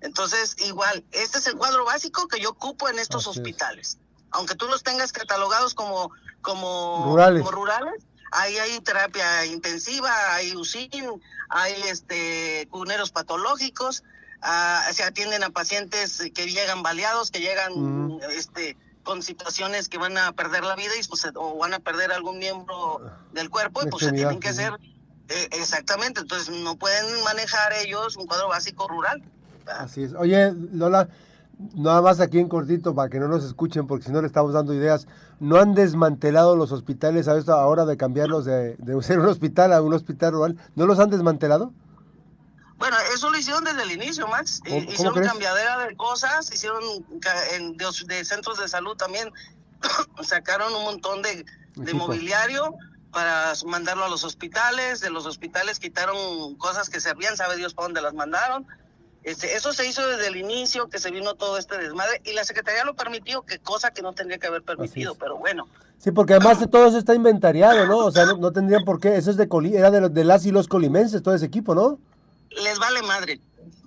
Entonces, 0.00 0.56
igual, 0.58 1.04
este 1.12 1.38
es 1.38 1.46
el 1.46 1.56
cuadro 1.56 1.84
básico 1.84 2.28
que 2.28 2.40
yo 2.40 2.50
ocupo 2.50 2.88
en 2.88 2.98
estos 2.98 3.26
hospitales. 3.26 3.98
Aunque 4.30 4.54
tú 4.54 4.66
los 4.66 4.82
tengas 4.82 5.12
catalogados 5.12 5.74
como, 5.74 6.10
como 6.42 7.16
rurales, 7.50 8.04
ahí 8.32 8.56
hay 8.56 8.80
terapia 8.80 9.46
intensiva, 9.46 10.34
hay 10.34 10.54
UCIN, 10.54 11.22
hay 11.48 11.72
este 11.84 12.68
cuneros 12.70 13.10
patológicos, 13.10 14.04
ah, 14.42 14.86
se 14.92 15.02
atienden 15.02 15.44
a 15.44 15.50
pacientes 15.50 16.22
que 16.34 16.46
llegan 16.46 16.82
baleados, 16.82 17.30
que 17.30 17.40
llegan 17.40 18.20
este 18.30 18.76
con 19.02 19.22
situaciones 19.22 19.88
que 19.88 19.98
van 19.98 20.18
a 20.18 20.32
perder 20.32 20.64
la 20.64 20.74
vida 20.74 20.90
y 21.00 21.06
pues, 21.06 21.26
o 21.36 21.56
van 21.58 21.72
a 21.72 21.78
perder 21.78 22.12
algún 22.12 22.38
miembro 22.38 23.00
del 23.32 23.50
cuerpo 23.50 23.82
y 23.84 23.86
pues 23.88 24.04
se 24.04 24.12
tienen 24.12 24.40
que 24.40 24.48
hacer 24.48 24.72
eh, 25.28 25.48
exactamente, 25.52 26.20
entonces 26.20 26.54
no 26.62 26.76
pueden 26.76 27.22
manejar 27.24 27.72
ellos 27.84 28.16
un 28.16 28.26
cuadro 28.26 28.48
básico 28.48 28.86
rural. 28.88 29.22
Así 29.66 30.04
es. 30.04 30.14
Oye, 30.14 30.52
Lola, 30.72 31.08
nada 31.74 32.00
más 32.02 32.20
aquí 32.20 32.38
en 32.38 32.48
cortito 32.48 32.94
para 32.94 33.08
que 33.08 33.18
no 33.18 33.28
nos 33.28 33.44
escuchen, 33.44 33.86
porque 33.86 34.06
si 34.06 34.12
no 34.12 34.20
le 34.20 34.26
estamos 34.26 34.52
dando 34.52 34.74
ideas. 34.74 35.06
¿No 35.38 35.58
han 35.58 35.74
desmantelado 35.74 36.56
los 36.56 36.72
hospitales 36.72 37.28
a 37.28 37.36
esto 37.36 37.52
ahora 37.52 37.84
de 37.84 37.96
cambiarlos 37.96 38.46
de, 38.46 38.76
de 38.76 39.02
ser 39.02 39.18
un 39.18 39.26
hospital 39.26 39.72
a 39.72 39.82
un 39.82 39.92
hospital 39.92 40.32
rural? 40.32 40.56
¿No 40.74 40.86
los 40.86 40.98
han 40.98 41.10
desmantelado? 41.10 41.72
Bueno, 42.78 42.96
eso 43.14 43.30
lo 43.30 43.38
hicieron 43.38 43.64
desde 43.64 43.82
el 43.82 43.92
inicio, 43.92 44.26
Max. 44.28 44.60
hicieron 44.66 45.14
cambiadera 45.22 45.78
de 45.78 45.96
cosas, 45.96 46.52
hicieron 46.52 46.82
de, 47.18 48.24
centros 48.24 48.58
de 48.58 48.68
salud 48.68 48.96
también, 48.96 49.32
sacaron 50.22 50.74
un 50.74 50.84
montón 50.84 51.22
de, 51.22 51.44
de 51.74 51.94
mobiliario 51.94 52.74
para 53.16 53.54
mandarlo 53.64 54.04
a 54.04 54.10
los 54.10 54.24
hospitales, 54.24 55.00
de 55.00 55.08
los 55.08 55.24
hospitales 55.24 55.78
quitaron 55.78 56.54
cosas 56.56 56.90
que 56.90 57.00
servían, 57.00 57.34
sabe 57.34 57.56
Dios 57.56 57.72
para 57.72 57.86
dónde 57.86 58.02
las 58.02 58.12
mandaron. 58.12 58.66
Este, 59.22 59.56
eso 59.56 59.72
se 59.72 59.88
hizo 59.88 60.06
desde 60.06 60.26
el 60.26 60.36
inicio, 60.36 60.90
que 60.90 60.98
se 60.98 61.10
vino 61.10 61.32
todo 61.32 61.56
este 61.56 61.78
desmadre, 61.78 62.20
y 62.26 62.34
la 62.34 62.44
Secretaría 62.44 62.84
lo 62.84 62.94
permitió, 62.94 63.40
que 63.40 63.58
cosa 63.58 63.90
que 63.90 64.02
no 64.02 64.12
tendría 64.12 64.36
que 64.36 64.48
haber 64.48 64.62
permitido, 64.62 65.14
pero 65.14 65.38
bueno. 65.38 65.66
Sí, 65.96 66.10
porque 66.10 66.34
además 66.34 66.60
de 66.60 66.66
todo 66.66 66.88
eso 66.88 66.98
está 66.98 67.14
inventariado, 67.14 67.86
¿no? 67.86 68.04
O 68.04 68.10
sea, 68.10 68.26
no, 68.26 68.52
tendrían 68.52 68.84
por 68.84 69.00
qué, 69.00 69.16
eso 69.16 69.30
es 69.30 69.38
de 69.38 69.48
Coli, 69.48 69.74
era 69.74 69.90
de, 69.90 70.10
de 70.10 70.24
las 70.24 70.44
y 70.44 70.50
los 70.50 70.68
colimenses, 70.68 71.22
todo 71.22 71.34
ese 71.34 71.46
equipo, 71.46 71.74
¿no? 71.74 71.98
Les 72.50 72.78
vale 72.78 73.00
madre. 73.00 73.40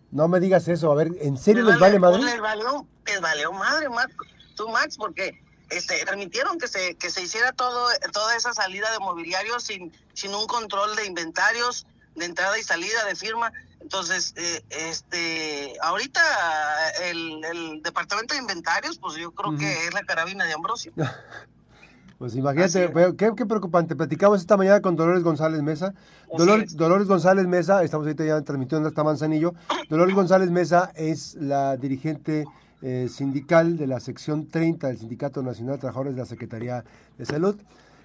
No 0.09 0.27
me 0.27 0.39
digas 0.39 0.67
eso, 0.67 0.91
a 0.91 0.95
ver, 0.95 1.12
¿en 1.21 1.38
serio 1.38 1.65
les, 1.65 1.77
vale, 1.77 2.00
madre? 2.00 2.24
les 2.24 2.41
valió, 2.41 2.88
les 3.05 3.21
valió 3.21 3.51
madre, 3.51 3.89
Max, 3.89 4.12
tú 4.55 4.67
Max, 4.69 4.98
porque 4.98 5.39
este, 5.70 6.06
permitieron 6.06 6.58
que 6.58 6.68
se, 6.68 6.96
que 6.96 7.10
se 7.10 7.22
hiciera 7.22 7.52
todo, 7.52 7.88
toda 8.12 8.36
esa 8.36 8.54
salida 8.54 8.92
de 8.92 9.00
mobiliario 9.00 9.60
sin, 9.60 9.92
sin 10.14 10.34
un 10.34 10.48
control 10.48 10.96
de 10.96 11.06
inventarios, 11.06 11.86
de 12.16 12.26
entrada 12.26 12.58
y 12.58 12.64
salida, 12.64 13.06
de 13.06 13.16
firma. 13.16 13.52
Entonces, 13.80 14.34
eh, 14.36 14.64
este, 14.70 15.74
ahorita 15.82 16.22
el, 17.04 17.82
departamento 17.82 18.34
de 18.34 18.42
inventarios, 18.42 18.98
pues 18.98 19.16
yo 19.16 19.32
creo 19.32 19.58
que 19.58 19.88
es 19.88 19.94
la 19.94 20.04
carabina 20.04 20.46
de 20.46 20.54
Ambrosio. 20.54 20.94
Pues 22.20 22.36
imagínate, 22.36 22.92
qué, 23.18 23.46
preocupante. 23.46 23.96
Platicamos 23.96 24.42
esta 24.42 24.58
mañana 24.58 24.82
con 24.82 24.98
Dolores 24.98 25.24
González 25.24 25.62
Mesa. 25.62 25.94
Dolores 26.38 27.08
González 27.08 27.48
Mesa, 27.48 27.82
estamos 27.82 28.06
ahorita 28.06 28.26
ya 28.26 28.42
transmitiendo 28.42 28.90
hasta 28.90 29.06
Manzanillo. 29.06 29.54
Dolores 29.90 30.14
González 30.14 30.52
Mesa 30.52 30.92
es 30.96 31.36
la 31.36 31.78
dirigente 31.78 32.44
eh, 32.81 33.07
sindical 33.09 33.77
de 33.77 33.88
la 33.88 34.00
sección 34.00 34.48
30 34.48 34.88
del 34.88 34.98
Sindicato 34.98 35.43
Nacional 35.43 35.75
de 35.75 35.79
Trabajadores 35.79 36.15
de 36.15 36.21
la 36.21 36.25
Secretaría 36.25 36.83
de 37.17 37.25
Salud. 37.25 37.55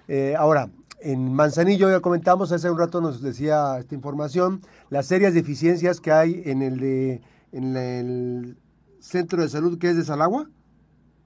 Eh, 0.07 0.35
ahora, 0.37 0.69
en 1.01 1.33
Manzanillo 1.33 1.89
ya 1.89 1.99
comentamos, 1.99 2.51
hace 2.51 2.69
un 2.69 2.77
rato 2.77 3.01
nos 3.01 3.21
decía 3.21 3.77
esta 3.79 3.95
información, 3.95 4.61
las 4.89 5.05
serias 5.05 5.33
deficiencias 5.33 5.99
que 5.99 6.11
hay 6.11 6.41
en 6.45 6.61
el 6.61 6.79
de 6.79 7.21
en 7.51 7.77
el 7.77 8.57
centro 8.99 9.41
de 9.41 9.49
salud 9.49 9.77
que 9.77 9.89
es 9.89 9.97
de 9.97 10.03
Salagua. 10.03 10.49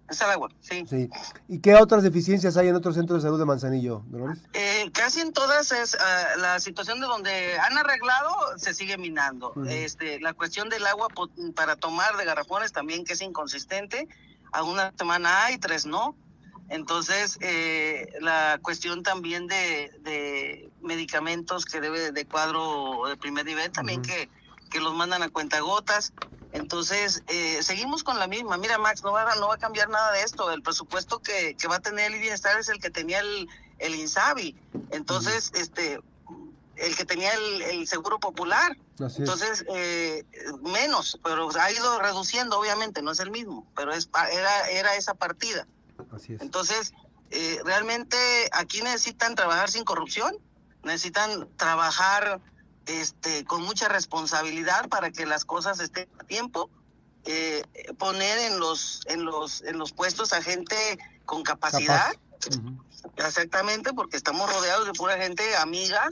Es 0.09 0.21
agua, 0.21 0.49
sí. 0.61 0.85
sí. 0.89 1.09
¿Y 1.47 1.59
qué 1.59 1.75
otras 1.75 2.03
deficiencias 2.03 2.57
hay 2.57 2.67
en 2.69 2.75
otros 2.75 2.95
centros 2.95 3.21
de 3.21 3.27
salud 3.27 3.39
de 3.39 3.45
Manzanillo, 3.45 4.03
Dolores? 4.07 4.39
Eh, 4.53 4.89
casi 4.91 5.21
en 5.21 5.33
todas 5.33 5.71
es 5.71 5.95
ah, 5.99 6.35
la 6.37 6.59
situación 6.59 6.99
de 6.99 7.05
donde 7.05 7.59
han 7.59 7.77
arreglado 7.77 8.29
se 8.57 8.73
sigue 8.73 8.97
minando. 8.97 9.53
este, 9.67 10.19
la 10.19 10.33
cuestión 10.33 10.69
del 10.69 10.85
agua 10.87 11.07
para 11.55 11.75
tomar 11.75 12.17
de 12.17 12.25
garrafones 12.25 12.71
también 12.71 13.05
que 13.05 13.13
es 13.13 13.21
inconsistente. 13.21 14.07
A 14.51 14.63
una 14.63 14.91
semana 14.97 15.45
hay, 15.45 15.57
tres 15.59 15.85
no. 15.85 16.15
Entonces, 16.69 17.37
eh, 17.41 18.11
la 18.21 18.59
cuestión 18.61 19.03
también 19.03 19.47
de, 19.47 20.69
medicamentos 20.81 21.65
que 21.65 21.81
debe 21.81 22.11
de 22.11 22.25
cuadro 22.25 23.07
de 23.07 23.17
primer 23.17 23.45
nivel, 23.45 23.71
también 23.71 24.01
que, 24.01 24.29
que 24.71 24.79
los 24.79 24.95
mandan 24.95 25.23
a 25.23 25.29
cuentagotas. 25.29 26.13
Entonces, 26.51 27.23
eh, 27.27 27.61
seguimos 27.61 28.03
con 28.03 28.17
la 28.17 28.27
misma. 28.27 28.57
Mira, 28.57 28.77
Max, 28.77 29.03
no 29.03 29.11
va, 29.11 29.35
no 29.35 29.47
va 29.47 29.55
a 29.55 29.57
cambiar 29.57 29.89
nada 29.89 30.11
de 30.13 30.23
esto. 30.23 30.51
El 30.51 30.63
presupuesto 30.63 31.19
que, 31.19 31.55
que 31.55 31.67
va 31.67 31.75
a 31.75 31.79
tener 31.79 32.11
el 32.11 32.19
bienestar 32.19 32.59
es 32.59 32.69
el 32.69 32.79
que 32.79 32.89
tenía 32.89 33.19
el, 33.19 33.47
el 33.77 33.95
INSABI. 33.95 34.55
Entonces, 34.91 35.51
este 35.53 35.99
el 36.79 36.95
que 36.95 37.05
tenía 37.05 37.31
el, 37.33 37.87
seguro 37.87 38.19
popular. 38.19 38.77
Entonces, 38.99 39.65
eh, 39.73 40.25
menos, 40.61 41.19
pero 41.23 41.49
ha 41.59 41.71
ido 41.71 41.99
reduciendo, 41.99 42.59
obviamente, 42.59 43.01
no 43.01 43.11
es 43.11 43.19
el 43.19 43.31
mismo, 43.31 43.67
pero 43.75 43.93
es, 43.93 44.09
era, 44.31 44.69
era 44.69 44.95
esa 44.95 45.13
partida. 45.13 45.67
Así 46.11 46.33
es. 46.33 46.41
Entonces, 46.41 46.93
eh, 47.31 47.59
realmente 47.63 48.17
aquí 48.51 48.81
necesitan 48.81 49.35
trabajar 49.35 49.69
sin 49.69 49.83
corrupción, 49.83 50.37
necesitan 50.83 51.47
trabajar 51.57 52.41
este, 52.89 53.45
con 53.45 53.61
mucha 53.61 53.87
responsabilidad 53.87 54.89
para 54.89 55.11
que 55.11 55.25
las 55.25 55.45
cosas 55.45 55.79
estén 55.79 56.09
a 56.19 56.23
tiempo. 56.23 56.69
Eh, 57.25 57.63
poner 57.97 58.39
en 58.39 58.59
los 58.59 59.01
en 59.05 59.25
los 59.25 59.61
en 59.63 59.77
los 59.77 59.91
puestos 59.91 60.31
a 60.33 60.41
gente 60.41 60.75
con 61.25 61.43
capacidad. 61.43 62.13
Exactamente 63.17 63.93
porque 63.93 64.17
estamos 64.17 64.51
rodeados 64.51 64.87
de 64.87 64.93
pura 64.93 65.17
gente 65.17 65.43
amiga 65.57 66.09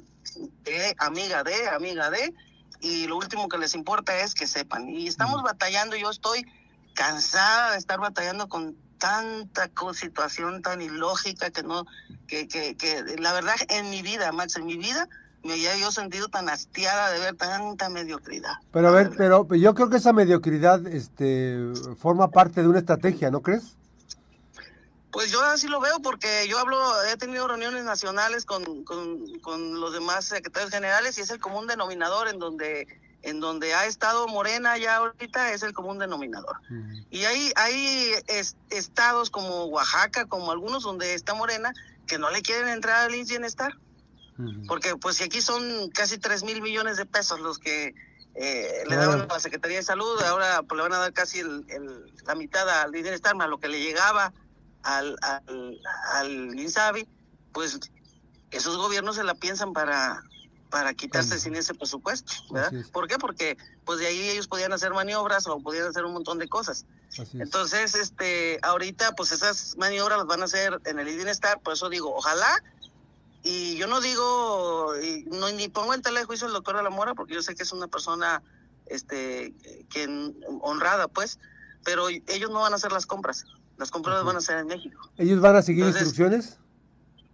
de 0.63 0.95
amiga 0.99 1.43
de 1.43 1.69
amiga 1.69 2.09
de 2.09 2.33
y 2.81 3.07
lo 3.07 3.17
último 3.17 3.47
que 3.47 3.57
les 3.57 3.73
importa 3.73 4.19
es 4.19 4.33
que 4.33 4.45
sepan. 4.45 4.89
Y 4.89 5.07
estamos 5.07 5.41
batallando 5.41 5.95
yo 5.95 6.11
estoy 6.11 6.45
cansada 6.93 7.71
de 7.71 7.77
estar 7.77 7.99
batallando 7.99 8.49
con 8.49 8.75
tanta 8.97 9.69
situación 9.93 10.61
tan 10.61 10.81
ilógica 10.81 11.51
que 11.51 11.63
no 11.63 11.85
que, 12.27 12.47
que, 12.47 12.75
que 12.75 13.03
la 13.19 13.31
verdad 13.33 13.55
en 13.69 13.89
mi 13.89 14.01
vida 14.01 14.31
Max 14.31 14.55
en 14.55 14.65
mi 14.65 14.77
vida 14.77 15.07
me 15.43 15.53
había 15.53 15.77
yo 15.77 15.91
sentido 15.91 16.27
tan 16.27 16.49
hastiada 16.49 17.11
de 17.11 17.19
ver 17.19 17.35
tanta 17.35 17.89
mediocridad. 17.89 18.53
Pero 18.71 18.87
a 18.89 18.91
ver, 18.91 19.11
pero 19.15 19.47
yo 19.55 19.73
creo 19.73 19.89
que 19.89 19.97
esa 19.97 20.13
mediocridad 20.13 20.85
este, 20.87 21.57
forma 21.97 22.31
parte 22.31 22.61
de 22.61 22.67
una 22.67 22.79
estrategia, 22.79 23.31
¿no 23.31 23.41
crees? 23.41 23.77
Pues 25.11 25.31
yo 25.31 25.41
así 25.41 25.67
lo 25.67 25.79
veo 25.79 25.99
porque 25.99 26.45
yo 26.49 26.59
hablo, 26.59 26.77
he 27.11 27.17
tenido 27.17 27.47
reuniones 27.47 27.83
nacionales 27.83 28.45
con, 28.45 28.83
con, 28.83 29.79
los 29.79 29.93
demás 29.93 30.25
secretarios 30.25 30.69
generales 30.69 31.17
y 31.17 31.21
es 31.21 31.31
el 31.31 31.39
común 31.39 31.65
denominador 31.65 32.27
en 32.27 32.39
donde 32.39 32.87
en 33.23 33.39
donde 33.39 33.73
ha 33.73 33.87
estado 33.87 34.27
Morena 34.27 34.77
ya 34.77 34.97
ahorita 34.97 35.51
es 35.53 35.63
el 35.63 35.73
común 35.73 35.97
denominador. 35.97 36.57
Y 37.09 37.25
hay, 37.25 37.51
hay 37.55 38.11
estados 38.69 39.29
como 39.31 39.65
Oaxaca, 39.65 40.25
como 40.25 40.51
algunos 40.51 40.83
donde 40.83 41.13
está 41.13 41.33
Morena, 41.33 41.73
que 42.05 42.19
no 42.19 42.29
le 42.29 42.41
quieren 42.41 42.69
entrar 42.69 43.05
al 43.05 43.11
bienestar. 43.11 43.73
Porque 44.67 44.95
pues 44.95 45.17
si 45.17 45.23
aquí 45.23 45.41
son 45.41 45.89
casi 45.89 46.17
3 46.17 46.43
mil 46.43 46.61
millones 46.61 46.97
de 46.97 47.05
pesos 47.05 47.39
los 47.39 47.57
que 47.57 47.93
eh, 48.35 48.83
le 48.87 48.95
daban 48.95 49.21
a 49.21 49.25
la 49.25 49.39
Secretaría 49.39 49.77
de 49.77 49.83
Salud, 49.83 50.21
ahora 50.21 50.61
pues, 50.63 50.77
le 50.77 50.83
van 50.83 50.93
a 50.93 50.99
dar 50.99 51.13
casi 51.13 51.39
el, 51.39 51.65
la 52.25 52.35
mitad 52.35 52.69
al 52.69 52.91
bienestar 52.91 53.35
más 53.35 53.49
lo 53.49 53.59
que 53.59 53.67
le 53.67 53.79
llegaba 53.79 54.31
al, 54.83 55.17
al, 55.21 55.79
al 56.13 56.59
INSABI, 56.59 57.07
pues 57.51 57.79
esos 58.51 58.77
gobiernos 58.77 59.15
se 59.15 59.23
la 59.23 59.35
piensan 59.35 59.73
para 59.73 60.23
para 60.69 60.93
quitarse 60.93 61.39
sin 61.39 61.55
ese 61.55 61.73
presupuesto, 61.73 62.33
¿verdad? 62.51 62.71
¿Por 62.91 63.07
qué? 63.07 63.17
Porque 63.17 63.57
pues 63.85 63.99
de 63.99 64.07
ahí 64.07 64.29
ellos 64.29 64.47
podían 64.47 64.73
hacer 64.73 64.93
maniobras 64.93 65.47
o 65.47 65.59
podían 65.59 65.87
hacer 65.87 66.03
un 66.03 66.13
montón 66.13 66.39
de 66.39 66.47
cosas. 66.47 66.85
Entonces, 67.33 67.95
este, 67.95 68.59
ahorita 68.61 69.13
pues 69.15 69.31
esas 69.31 69.77
maniobras 69.77 70.17
las 70.17 70.27
van 70.27 70.41
a 70.41 70.45
hacer 70.45 70.79
en 70.85 70.99
el 70.99 71.05
bienestar, 71.05 71.61
por 71.61 71.73
eso 71.73 71.89
digo, 71.89 72.13
ojalá 72.13 72.63
y 73.49 73.77
yo 73.77 73.87
no 73.87 74.01
digo, 74.01 74.91
no, 75.27 75.49
ni 75.51 75.69
pongo 75.69 75.93
en 75.93 76.01
telejuicio 76.01 76.47
al 76.47 76.53
doctor 76.53 76.75
de 76.75 76.83
la 76.83 76.89
Mora, 76.89 77.13
porque 77.13 77.33
yo 77.33 77.41
sé 77.41 77.55
que 77.55 77.63
es 77.63 77.71
una 77.71 77.87
persona 77.87 78.43
este, 78.87 79.53
que 79.89 80.33
honrada, 80.59 81.07
pues, 81.07 81.39
pero 81.85 82.09
ellos 82.09 82.51
no 82.51 82.59
van 82.59 82.73
a 82.73 82.75
hacer 82.75 82.91
las 82.91 83.05
compras. 83.05 83.45
Las 83.77 83.89
compras 83.89 84.21
van 84.25 84.35
a 84.35 84.39
hacer 84.39 84.57
en 84.57 84.67
México. 84.67 85.09
¿Ellos 85.15 85.39
van 85.39 85.55
a 85.55 85.61
seguir 85.61 85.85
instrucciones? 85.85 86.57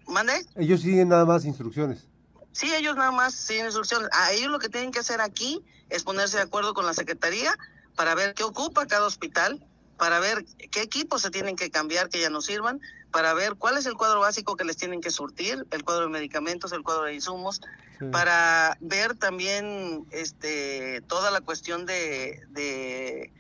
¿Mande? 0.05 0.46
Ellos 0.55 0.82
siguen 0.82 1.10
nada 1.10 1.25
más 1.25 1.46
instrucciones. 1.46 2.08
Sí, 2.51 2.72
ellos 2.75 2.96
nada 2.96 3.10
más 3.10 3.34
siguen 3.34 3.65
instrucciones. 3.65 4.08
A 4.12 4.34
ellos 4.34 4.51
lo 4.51 4.60
que 4.60 4.70
tienen 4.70 4.91
que 4.91 5.00
hacer 5.00 5.20
aquí 5.20 5.65
es 5.89 6.03
ponerse 6.03 6.38
de 6.38 6.43
acuerdo 6.43 6.75
con 6.75 6.86
la 6.86 6.93
Secretaría 6.93 7.58
para 7.96 8.13
ver 8.13 8.36
qué 8.36 8.43
ocupa 8.43 8.86
cada 8.86 9.08
hospital, 9.08 9.65
para 9.98 10.20
ver 10.20 10.46
qué 10.72 10.82
equipos 10.82 11.22
se 11.22 11.30
tienen 11.30 11.56
que 11.56 11.70
cambiar 11.70 12.10
que 12.10 12.20
ya 12.20 12.30
no 12.30 12.42
sirvan, 12.42 12.82
para 13.12 13.34
ver 13.34 13.56
cuál 13.56 13.78
es 13.78 13.86
el 13.86 13.94
cuadro 13.94 14.22
básico 14.22 14.56
que 14.56 14.64
les 14.64 14.76
tienen 14.76 15.00
que 15.00 15.12
surtir, 15.12 15.66
el 15.70 15.84
cuadro 15.84 16.06
de 16.06 16.10
medicamentos, 16.10 16.72
el 16.72 16.82
cuadro 16.82 17.04
de 17.04 17.14
insumos, 17.14 17.62
para 18.12 18.76
ver 18.82 19.16
también 19.16 20.06
este 20.12 21.02
toda 21.08 21.32
la 21.32 21.40
cuestión 21.42 21.86
de, 21.86 22.42
de, 22.50 23.32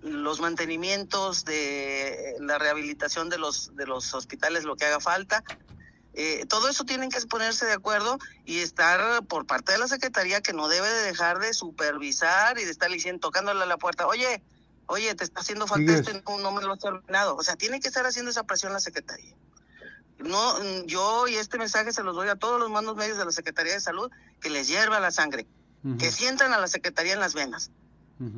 los 0.00 0.40
mantenimientos, 0.40 1.44
de 1.44 2.34
la 2.40 2.58
rehabilitación 2.58 3.28
de 3.28 3.38
los 3.38 3.76
de 3.76 3.86
los 3.86 4.14
hospitales, 4.14 4.64
lo 4.64 4.74
que 4.74 4.86
haga 4.86 5.00
falta. 5.00 5.44
Eh, 6.14 6.46
todo 6.48 6.68
eso 6.68 6.84
tienen 6.84 7.10
que 7.10 7.20
ponerse 7.26 7.66
de 7.66 7.72
acuerdo 7.72 8.18
y 8.44 8.60
estar 8.60 9.24
por 9.26 9.46
parte 9.46 9.72
de 9.72 9.78
la 9.78 9.88
Secretaría 9.88 10.40
que 10.40 10.52
no 10.52 10.68
debe 10.68 10.88
de 10.88 11.02
dejar 11.02 11.40
de 11.40 11.52
supervisar 11.52 12.58
y 12.58 12.64
de 12.64 12.70
estar 12.70 12.90
diciendo, 12.90 13.20
tocándole 13.20 13.62
a 13.64 13.66
la 13.66 13.78
puerta, 13.78 14.06
oye, 14.06 14.40
oye, 14.86 15.14
te 15.14 15.24
está 15.24 15.40
haciendo 15.40 15.66
falta 15.66 15.92
este, 15.92 16.22
no, 16.26 16.52
me 16.52 16.62
lo 16.62 16.72
has 16.72 16.78
terminado. 16.78 17.36
O 17.36 17.42
sea, 17.42 17.56
tiene 17.56 17.80
que 17.80 17.88
estar 17.88 18.06
haciendo 18.06 18.30
esa 18.30 18.44
presión 18.44 18.72
la 18.72 18.80
Secretaría. 18.80 19.34
No, 20.18 20.84
yo 20.84 21.26
y 21.28 21.34
este 21.34 21.58
mensaje 21.58 21.92
se 21.92 22.02
los 22.02 22.14
doy 22.14 22.28
a 22.28 22.36
todos 22.36 22.58
los 22.58 22.70
mandos 22.70 22.96
medios 22.96 23.18
de 23.18 23.24
la 23.24 23.32
Secretaría 23.32 23.74
de 23.74 23.80
Salud, 23.80 24.10
que 24.40 24.50
les 24.50 24.68
hierva 24.68 25.00
la 25.00 25.10
sangre, 25.10 25.46
que 25.98 26.10
sientan 26.10 26.52
a 26.52 26.58
la 26.58 26.68
Secretaría 26.68 27.12
en 27.12 27.20
las 27.20 27.34
venas. 27.34 27.70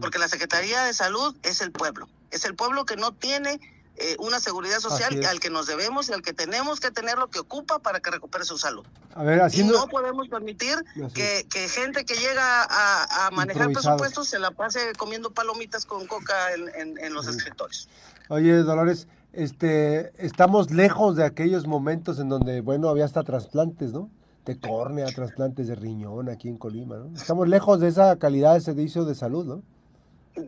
Porque 0.01 0.19
la 0.19 0.29
Secretaría 0.29 0.83
de 0.85 0.95
Salud 0.95 1.37
es 1.43 1.61
el 1.61 1.71
pueblo, 1.71 2.09
es 2.31 2.45
el 2.45 2.55
pueblo 2.55 2.87
que 2.87 2.97
no 2.97 3.13
tiene 3.13 3.61
eh, 3.99 4.17
una 4.19 4.41
seguridad 4.41 4.81
social 4.81 5.25
al 5.25 5.41
que 5.41 5.49
nos 5.49 5.67
debemos 5.67 6.09
y 6.09 6.13
al 6.13 6.21
que 6.21 6.35
tenemos 6.35 6.81
que 6.81 6.91
tener 6.91 7.17
lo 7.17 7.29
que 7.29 7.39
ocupa 7.39 7.79
para 7.79 8.01
que 8.01 8.11
recupere 8.11 8.45
su 8.45 8.59
salud. 8.59 8.85
A 9.15 9.23
ver, 9.23 9.41
Y 9.55 9.65
no 9.65 9.89
podemos 9.89 10.29
permitir 10.29 10.85
que, 11.15 11.69
gente 11.69 12.05
que 12.05 12.15
llega 12.15 12.67
a, 12.69 13.31
manejar 13.33 13.73
presupuestos 13.73 14.29
se 14.29 14.39
la 14.39 14.51
pase 14.51 14.93
comiendo 14.99 15.31
palomitas 15.31 15.87
con 15.87 16.07
coca 16.07 16.35
en, 16.53 17.15
los 17.15 17.27
escritorios. 17.27 17.89
Oye, 18.29 18.53
Dolores, 18.59 19.09
este, 19.33 20.13
estamos 20.25 20.71
lejos 20.71 21.17
de 21.17 21.25
aquellos 21.25 21.67
momentos 21.67 22.19
en 22.19 22.29
donde, 22.29 22.61
bueno, 22.61 22.89
había 22.89 23.05
hasta 23.05 23.23
trasplantes, 23.23 23.93
¿no? 23.93 24.11
De 24.45 24.59
córnea, 24.59 25.07
trasplantes 25.07 25.69
de 25.69 25.75
riñón 25.75 26.29
aquí 26.29 26.49
en 26.49 26.59
Colima, 26.59 26.97
¿no? 26.97 27.17
Estamos 27.17 27.49
lejos 27.49 27.81
de 27.81 27.89
esa 27.89 28.17
calidad 28.17 28.55
de 28.55 28.61
servicio 28.61 29.05
de 29.05 29.15
salud, 29.15 29.47
¿no? 29.47 29.63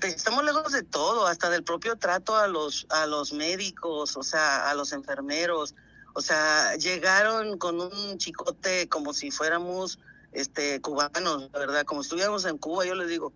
Estamos 0.03 0.45
lejos 0.45 0.73
de 0.73 0.83
todo, 0.83 1.27
hasta 1.27 1.51
del 1.51 1.65
propio 1.65 1.97
trato 1.97 2.37
a 2.37 2.47
los 2.47 2.87
a 2.91 3.07
los 3.07 3.33
médicos, 3.33 4.17
o 4.17 4.23
sea, 4.23 4.69
a 4.71 4.75
los 4.75 4.93
enfermeros, 4.93 5.75
o 6.15 6.21
sea, 6.21 6.77
llegaron 6.77 7.59
con 7.59 7.81
un 7.81 8.19
chicote 8.19 8.89
como 8.89 9.15
si 9.15 9.31
fuéramos 9.31 9.99
este 10.33 10.81
cubanos, 10.81 11.51
¿verdad? 11.53 11.85
Como 11.85 12.03
si 12.03 12.09
estuviéramos 12.09 12.45
en 12.45 12.59
Cuba, 12.59 12.85
yo 12.85 12.95
les 12.95 13.09
digo, 13.09 13.33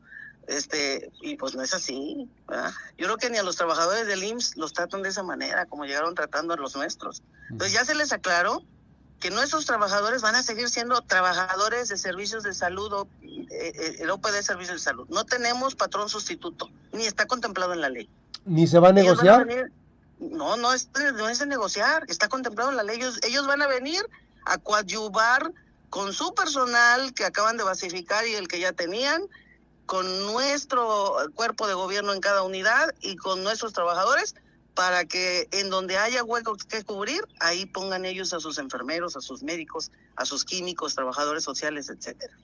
este, 0.47 1.11
y 1.21 1.37
pues 1.37 1.55
no 1.55 1.63
es 1.63 1.73
así, 1.75 2.29
¿verdad? 2.49 2.73
Yo 2.99 3.07
creo 3.07 3.17
que 3.17 3.31
ni 3.31 3.39
a 3.39 3.43
los 3.43 3.57
trabajadores 3.57 4.07
del 4.07 4.23
IMSS 4.23 4.57
los 4.57 4.73
tratan 4.73 5.03
de 5.03 5.09
esa 5.11 5.23
manera, 5.23 5.67
como 5.67 5.85
llegaron 5.85 6.15
tratando 6.15 6.55
a 6.55 6.57
los 6.57 6.75
nuestros. 6.77 7.23
Entonces 7.51 7.73
ya 7.73 7.85
se 7.85 7.95
les 7.95 8.13
aclaró 8.13 8.63
que 9.23 9.31
nuestros 9.31 9.67
trabajadores 9.67 10.21
van 10.21 10.35
a 10.35 10.43
seguir 10.43 10.69
siendo 10.69 11.01
trabajadores 11.03 11.89
de 11.89 11.97
servicios 11.97 12.43
de 12.43 12.53
salud 12.53 12.93
o 12.93 13.09
eh, 13.23 13.47
eh, 13.51 13.97
el 14.01 14.11
OPD 14.11 14.43
servicios 14.43 14.79
de 14.79 14.83
salud. 14.83 15.07
No 15.11 15.25
tenemos 15.25 15.77
patrón 15.77 16.09
sustituto, 16.09 16.69
ni 16.91 17.05
está 17.07 17.27
contemplado 17.27 17.73
en 17.73 17.81
la 17.81 17.89
ley. 17.89 18.11
¿Ni 18.45 18.67
se 18.67 18.81
va 18.81 18.89
a 18.89 18.93
negociar? 18.93 19.47
No, 20.19 20.57
no 20.57 20.75
es, 20.75 20.89
no 21.15 21.29
es 21.29 21.39
de 21.39 21.47
negociar, 21.47 22.05
está 22.09 22.29
contemplado 22.29 22.71
en 22.71 22.77
la 22.77 22.83
ley. 22.83 22.97
Ellos, 22.97 23.21
ellos 23.23 23.47
van 23.47 23.63
a 23.63 23.69
venir 23.69 24.03
a 24.45 24.59
coadyuvar 24.59 25.53
con 25.89 26.13
su 26.13 26.35
personal 26.35 27.15
que 27.15 27.25
acaban 27.25 27.57
de 27.57 27.63
basificar 27.63 28.27
y 28.27 28.35
el 28.35 28.49
que 28.49 28.59
ya 28.59 28.73
tenían, 28.73 29.23
con 29.87 30.27
nuestro 30.27 31.15
cuerpo 31.37 31.69
de 31.69 31.75
gobierno 31.75 32.13
en 32.13 32.21
cada 32.21 32.43
unidad 32.43 32.93
y 33.01 33.15
con 33.15 33.45
nuestros 33.45 33.73
trabajadores 33.73 34.35
para 34.75 35.05
que 35.05 35.49
en 35.53 35.71
donde 35.71 35.99
haya 35.99 36.25
huecos 36.25 36.65
que 36.65 36.83
cubrir, 36.83 37.23
ahí 37.41 37.67
pongan 37.67 38.05
ellos 38.05 38.33
a 38.33 38.41
sus 38.41 38.59
enfermeros, 38.59 39.17
a 39.17 39.21
sus 39.21 39.43
médicos, 39.43 39.91
a 40.17 40.25
sus 40.25 40.45
químicos, 40.45 40.95
trabajadores 40.95 41.45
sociales, 41.45 41.91
etcétera. 41.91 42.35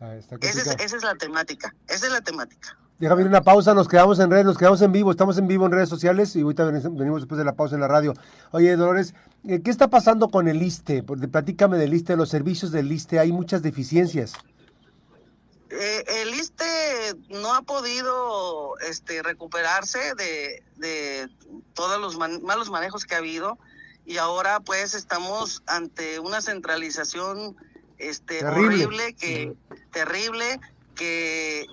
Ah, 0.00 0.16
esa, 0.16 0.36
es, 0.74 1.02
la 1.04 1.14
temática, 1.14 1.74
esa 1.88 2.06
es 2.06 2.12
la 2.12 2.20
temática. 2.20 2.76
Déjame 2.98 3.22
ir 3.22 3.28
una 3.28 3.42
pausa, 3.42 3.72
nos 3.72 3.88
quedamos 3.88 4.18
en 4.18 4.30
redes, 4.30 4.44
nos 4.44 4.58
quedamos 4.58 4.82
en 4.82 4.92
vivo, 4.92 5.10
estamos 5.10 5.38
en 5.38 5.46
vivo 5.46 5.66
en 5.66 5.72
redes 5.72 5.88
sociales 5.88 6.34
y 6.34 6.40
ahorita 6.40 6.66
venimos 6.66 7.22
después 7.22 7.38
de 7.38 7.44
la 7.44 7.54
pausa 7.54 7.76
en 7.76 7.80
la 7.80 7.88
radio. 7.88 8.14
Oye, 8.50 8.74
Dolores, 8.76 9.14
eh, 9.46 9.60
¿qué 9.62 9.70
está 9.70 9.88
pasando 9.90 10.28
con 10.28 10.48
el 10.48 10.62
ISTE? 10.62 11.02
Platícame 11.02 11.78
del 11.78 11.94
ISTE, 11.94 12.16
los 12.16 12.28
servicios 12.28 12.72
del 12.72 12.90
ISTE, 12.90 13.18
hay 13.18 13.32
muchas 13.32 13.62
deficiencias. 13.62 14.34
Eh, 15.74 16.04
el 16.20 16.34
ISTE 16.34 17.14
no 17.30 17.54
ha 17.54 17.62
podido 17.62 18.78
este, 18.80 19.22
recuperarse 19.22 20.14
de, 20.16 20.62
de 20.76 21.30
todos 21.72 21.98
los 21.98 22.18
malos 22.18 22.68
manejos 22.68 23.06
que 23.06 23.14
ha 23.14 23.18
habido 23.18 23.58
y 24.04 24.18
ahora 24.18 24.60
pues 24.60 24.92
estamos 24.92 25.62
ante 25.66 26.18
una 26.18 26.42
centralización 26.42 27.56
este 27.96 28.44
horrible 28.44 29.14
que 29.14 29.54
terrible 29.92 30.60
que 30.94 31.66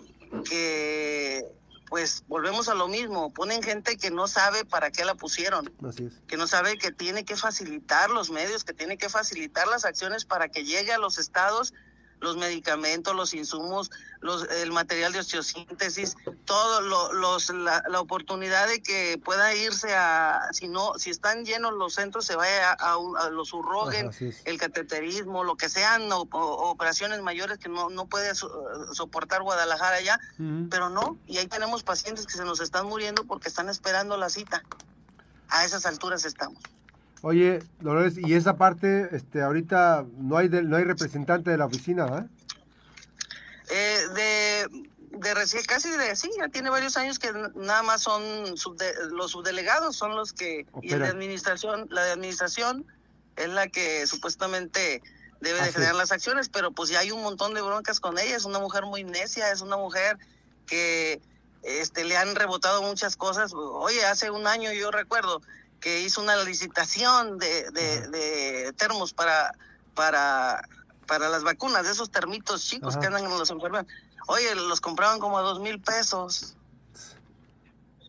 que 0.46 1.46
pues 1.90 2.24
volvemos 2.28 2.70
a 2.70 2.76
lo 2.76 2.88
mismo, 2.88 3.34
ponen 3.34 3.64
gente 3.64 3.98
que 3.98 4.12
no 4.12 4.28
sabe 4.28 4.64
para 4.64 4.92
qué 4.92 5.04
la 5.04 5.16
pusieron, 5.16 5.74
que 6.28 6.38
no 6.38 6.48
sabe 6.48 6.78
que 6.78 6.92
tiene 6.92 7.26
que 7.26 7.36
facilitar 7.36 8.12
los 8.12 8.30
medios, 8.30 8.64
que 8.64 8.74
tiene 8.74 8.98
que 8.98 9.10
facilitar 9.10 9.68
las 9.68 9.86
acciones 9.86 10.24
para 10.24 10.50
que 10.50 10.64
llegue 10.64 10.94
a 10.94 11.00
los 11.00 11.18
estados 11.18 11.74
los 12.20 12.38
medicamentos, 12.38 13.16
los 13.16 13.34
insumos, 13.34 13.92
los, 14.22 14.50
el 14.50 14.72
material 14.72 15.14
de 15.14 15.20
osteosíntesis, 15.20 16.18
todo 16.46 16.82
lo, 16.82 17.14
los, 17.14 17.50
la, 17.50 17.84
oportunidad 18.00 18.68
de 18.68 18.82
que 18.82 19.20
pueda 19.24 19.56
irse 19.56 19.94
a, 19.96 20.50
si 20.52 20.68
no, 20.68 20.94
si 20.98 21.10
están 21.10 21.46
llenos 21.46 21.74
los 21.74 21.94
centros, 21.94 22.26
se 22.26 22.36
vaya 22.36 22.72
a, 22.72 22.96
a, 22.96 23.30
los 23.30 23.54
urrogen, 23.54 24.12
el 24.46 24.58
cateterismo, 24.58 25.44
lo 25.44 25.56
que 25.56 25.70
sean 25.70 26.10
operaciones 26.12 27.22
mayores 27.22 27.58
que 27.58 27.70
no, 27.70 27.90
no 27.90 28.06
puede 28.08 28.34
soportar 28.36 29.42
Guadalajara 29.42 30.02
ya, 30.02 30.20
pero 30.70 30.90
no, 30.90 31.18
y 31.28 31.38
ahí 31.38 31.48
tenemos 31.48 31.84
pacientes 31.84 32.26
que 32.26 32.34
se 32.34 32.44
nos 32.44 32.60
están 32.60 32.88
muriendo 32.88 33.24
porque 33.24 33.48
están 33.48 33.70
esperando 33.70 34.18
la 34.18 34.30
cita. 34.30 34.64
A 35.52 35.66
esas 35.66 35.88
alturas 35.88 36.26
estamos. 36.26 36.62
Oye, 37.22 37.60
Dolores, 37.82 38.16
y 38.18 38.34
esa 38.34 38.56
parte, 38.58 39.10
este, 39.16 39.42
ahorita 39.42 40.06
no 40.18 40.38
hay 40.38 40.50
no 40.50 40.78
hay 40.78 40.84
representante 40.86 41.52
de 41.52 41.58
la 41.58 41.66
oficina, 41.66 42.06
¿verdad? 42.06 42.28
Eh, 43.70 44.00
de, 44.16 45.20
de 45.20 45.34
recién, 45.34 45.64
casi 45.66 45.90
de, 45.90 46.16
sí, 46.16 46.30
ya 46.38 46.48
tiene 46.48 46.70
varios 46.70 46.98
años 46.98 47.20
que 47.20 47.32
nada 47.56 47.84
más 47.84 48.02
son 48.02 48.24
los 49.12 49.32
subdelegados, 49.32 49.96
son 49.96 50.16
los 50.16 50.34
que, 50.34 50.66
y 50.82 50.90
de 50.90 51.06
administración, 51.06 51.88
la 51.90 52.04
de 52.04 52.12
administración 52.12 52.86
es 53.36 53.50
la 53.50 53.68
que 53.68 54.08
supuestamente 54.08 55.02
debe 55.42 55.62
de 55.62 55.72
generar 55.72 55.96
las 55.96 56.12
acciones, 56.12 56.50
pero 56.50 56.72
pues 56.72 56.90
ya 56.90 57.00
hay 57.00 57.12
un 57.12 57.22
montón 57.22 57.54
de 57.54 57.62
broncas 57.62 58.00
con 58.00 58.18
ella, 58.18 58.36
es 58.36 58.46
una 58.46 58.60
mujer 58.60 58.86
muy 58.86 59.04
necia, 59.04 59.52
es 59.52 59.62
una 59.62 59.78
mujer 59.78 60.18
que 60.66 61.22
este 61.64 62.04
le 62.06 62.18
han 62.18 62.36
rebotado 62.36 62.82
muchas 62.82 63.16
cosas. 63.16 63.54
Oye, 63.54 64.06
hace 64.06 64.32
un 64.32 64.48
año 64.48 64.72
yo 64.74 64.92
recuerdo 64.92 65.42
que 65.80 66.02
hizo 66.02 66.22
una 66.22 66.36
licitación 66.44 67.38
de, 67.38 67.72
de, 67.72 68.74
termos 68.74 69.14
para, 69.14 69.54
para, 69.96 70.62
para 71.08 71.30
las 71.30 71.44
vacunas, 71.44 71.84
de 71.84 71.92
esos 71.92 72.10
termitos 72.10 72.64
chicos 72.64 72.98
que 72.98 73.08
andan 73.08 73.26
en 73.26 73.32
los 73.32 73.50
enfermos. 73.50 73.86
Oye, 74.28 74.54
los 74.56 74.82
compraban 74.82 75.20
como 75.20 75.38
a 75.38 75.42
dos 75.42 75.60
mil 75.60 75.80
pesos. 75.82 76.56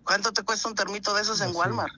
¿Cuánto 0.05 0.33
te 0.33 0.43
cuesta 0.43 0.69
un 0.69 0.75
termito 0.75 1.15
de 1.15 1.23
esos 1.23 1.41
en 1.41 1.55
Walmart? 1.55 1.95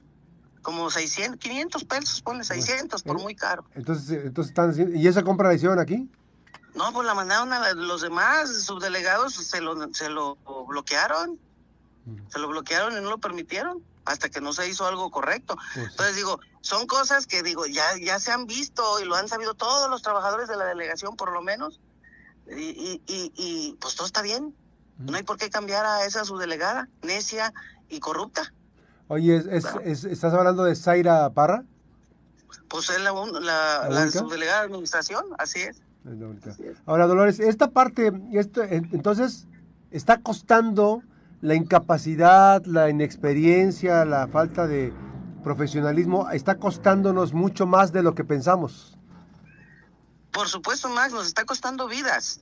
Como 0.61 0.90
600, 0.90 1.40
500 1.40 1.85
pesos, 1.85 2.23
ponle 2.23 2.44
600 2.44 3.03
por 3.03 3.20
muy 3.20 3.35
caro. 3.35 3.64
Entonces, 3.75 4.27
entonces 4.27 4.51
están 4.51 4.96
¿y 4.96 5.09
esa 5.09 5.25
compra 5.25 5.49
la 5.49 5.55
hicieron 5.55 5.79
aquí? 5.79 6.09
No, 6.75 6.92
pues 6.92 7.07
la 7.07 7.14
mandaron 7.14 7.53
a 7.53 7.73
los 7.75 8.01
demás 8.01 8.64
subdelegados, 8.64 9.35
se 9.35 9.61
lo, 9.61 9.92
se 9.92 10.09
lo 10.09 10.37
bloquearon. 10.66 11.38
Se 12.29 12.38
lo 12.40 12.49
bloquearon 12.49 12.92
y 12.94 13.01
no 13.01 13.11
lo 13.11 13.18
permitieron 13.18 13.83
hasta 14.05 14.29
que 14.29 14.41
no 14.41 14.53
se 14.53 14.69
hizo 14.69 14.87
algo 14.87 15.11
correcto. 15.11 15.57
Pues 15.75 15.91
Entonces 15.91 16.17
digo, 16.17 16.41
son 16.61 16.87
cosas 16.87 17.27
que 17.27 17.43
digo, 17.43 17.67
ya, 17.67 17.85
ya 18.01 18.19
se 18.19 18.33
han 18.33 18.47
visto 18.47 19.01
y 19.01 19.05
lo 19.05 19.15
han 19.15 19.29
sabido 19.29 19.55
todos 19.55 19.88
los 19.91 20.03
trabajadores 20.03 20.49
de 20.49 20.57
la 20.57 20.65
delegación 20.65 21.17
por 21.17 21.33
lo 21.33 21.43
menos, 21.43 21.81
y, 22.51 23.01
y, 23.07 23.33
y, 23.37 23.77
pues 23.81 23.95
todo 23.95 24.07
está 24.07 24.23
bien. 24.23 24.55
No 24.99 25.17
hay 25.17 25.23
por 25.23 25.37
qué 25.37 25.49
cambiar 25.49 25.87
a 25.87 26.05
esa 26.05 26.25
subdelegada, 26.25 26.88
necia 27.03 27.53
y 27.88 28.01
corrupta. 28.01 28.53
Oye, 29.09 29.43
es, 29.51 30.05
¿estás 30.05 30.33
hablando 30.33 30.65
de 30.65 30.75
Zaira 30.75 31.31
Parra? 31.31 31.65
Pues 32.69 32.91
es 32.91 33.01
la, 33.01 33.12
la, 33.91 34.11
subdelegada 34.11 34.61
de 34.61 34.67
administración, 34.67 35.25
así 35.38 35.61
es. 35.61 35.83
Ahora, 36.87 37.07
Dolores, 37.07 37.38
esta 37.38 37.71
parte, 37.71 38.12
esto, 38.33 38.62
entonces, 38.62 39.47
está 39.91 40.21
costando 40.21 41.03
la 41.42 41.57
incapacidad, 41.57 42.64
la 42.66 42.88
inexperiencia, 42.88 44.05
la 44.05 44.28
falta 44.28 44.68
de 44.68 44.94
profesionalismo 45.42 46.31
está 46.31 46.57
costándonos 46.57 47.33
mucho 47.33 47.66
más 47.66 47.92
de 47.92 48.05
lo 48.05 48.14
que 48.14 48.22
pensamos. 48.22 48.96
Por 50.31 50.48
supuesto, 50.48 50.88
Max, 50.88 51.12
nos 51.12 51.26
está 51.26 51.44
costando 51.44 51.88
vidas. 51.88 52.40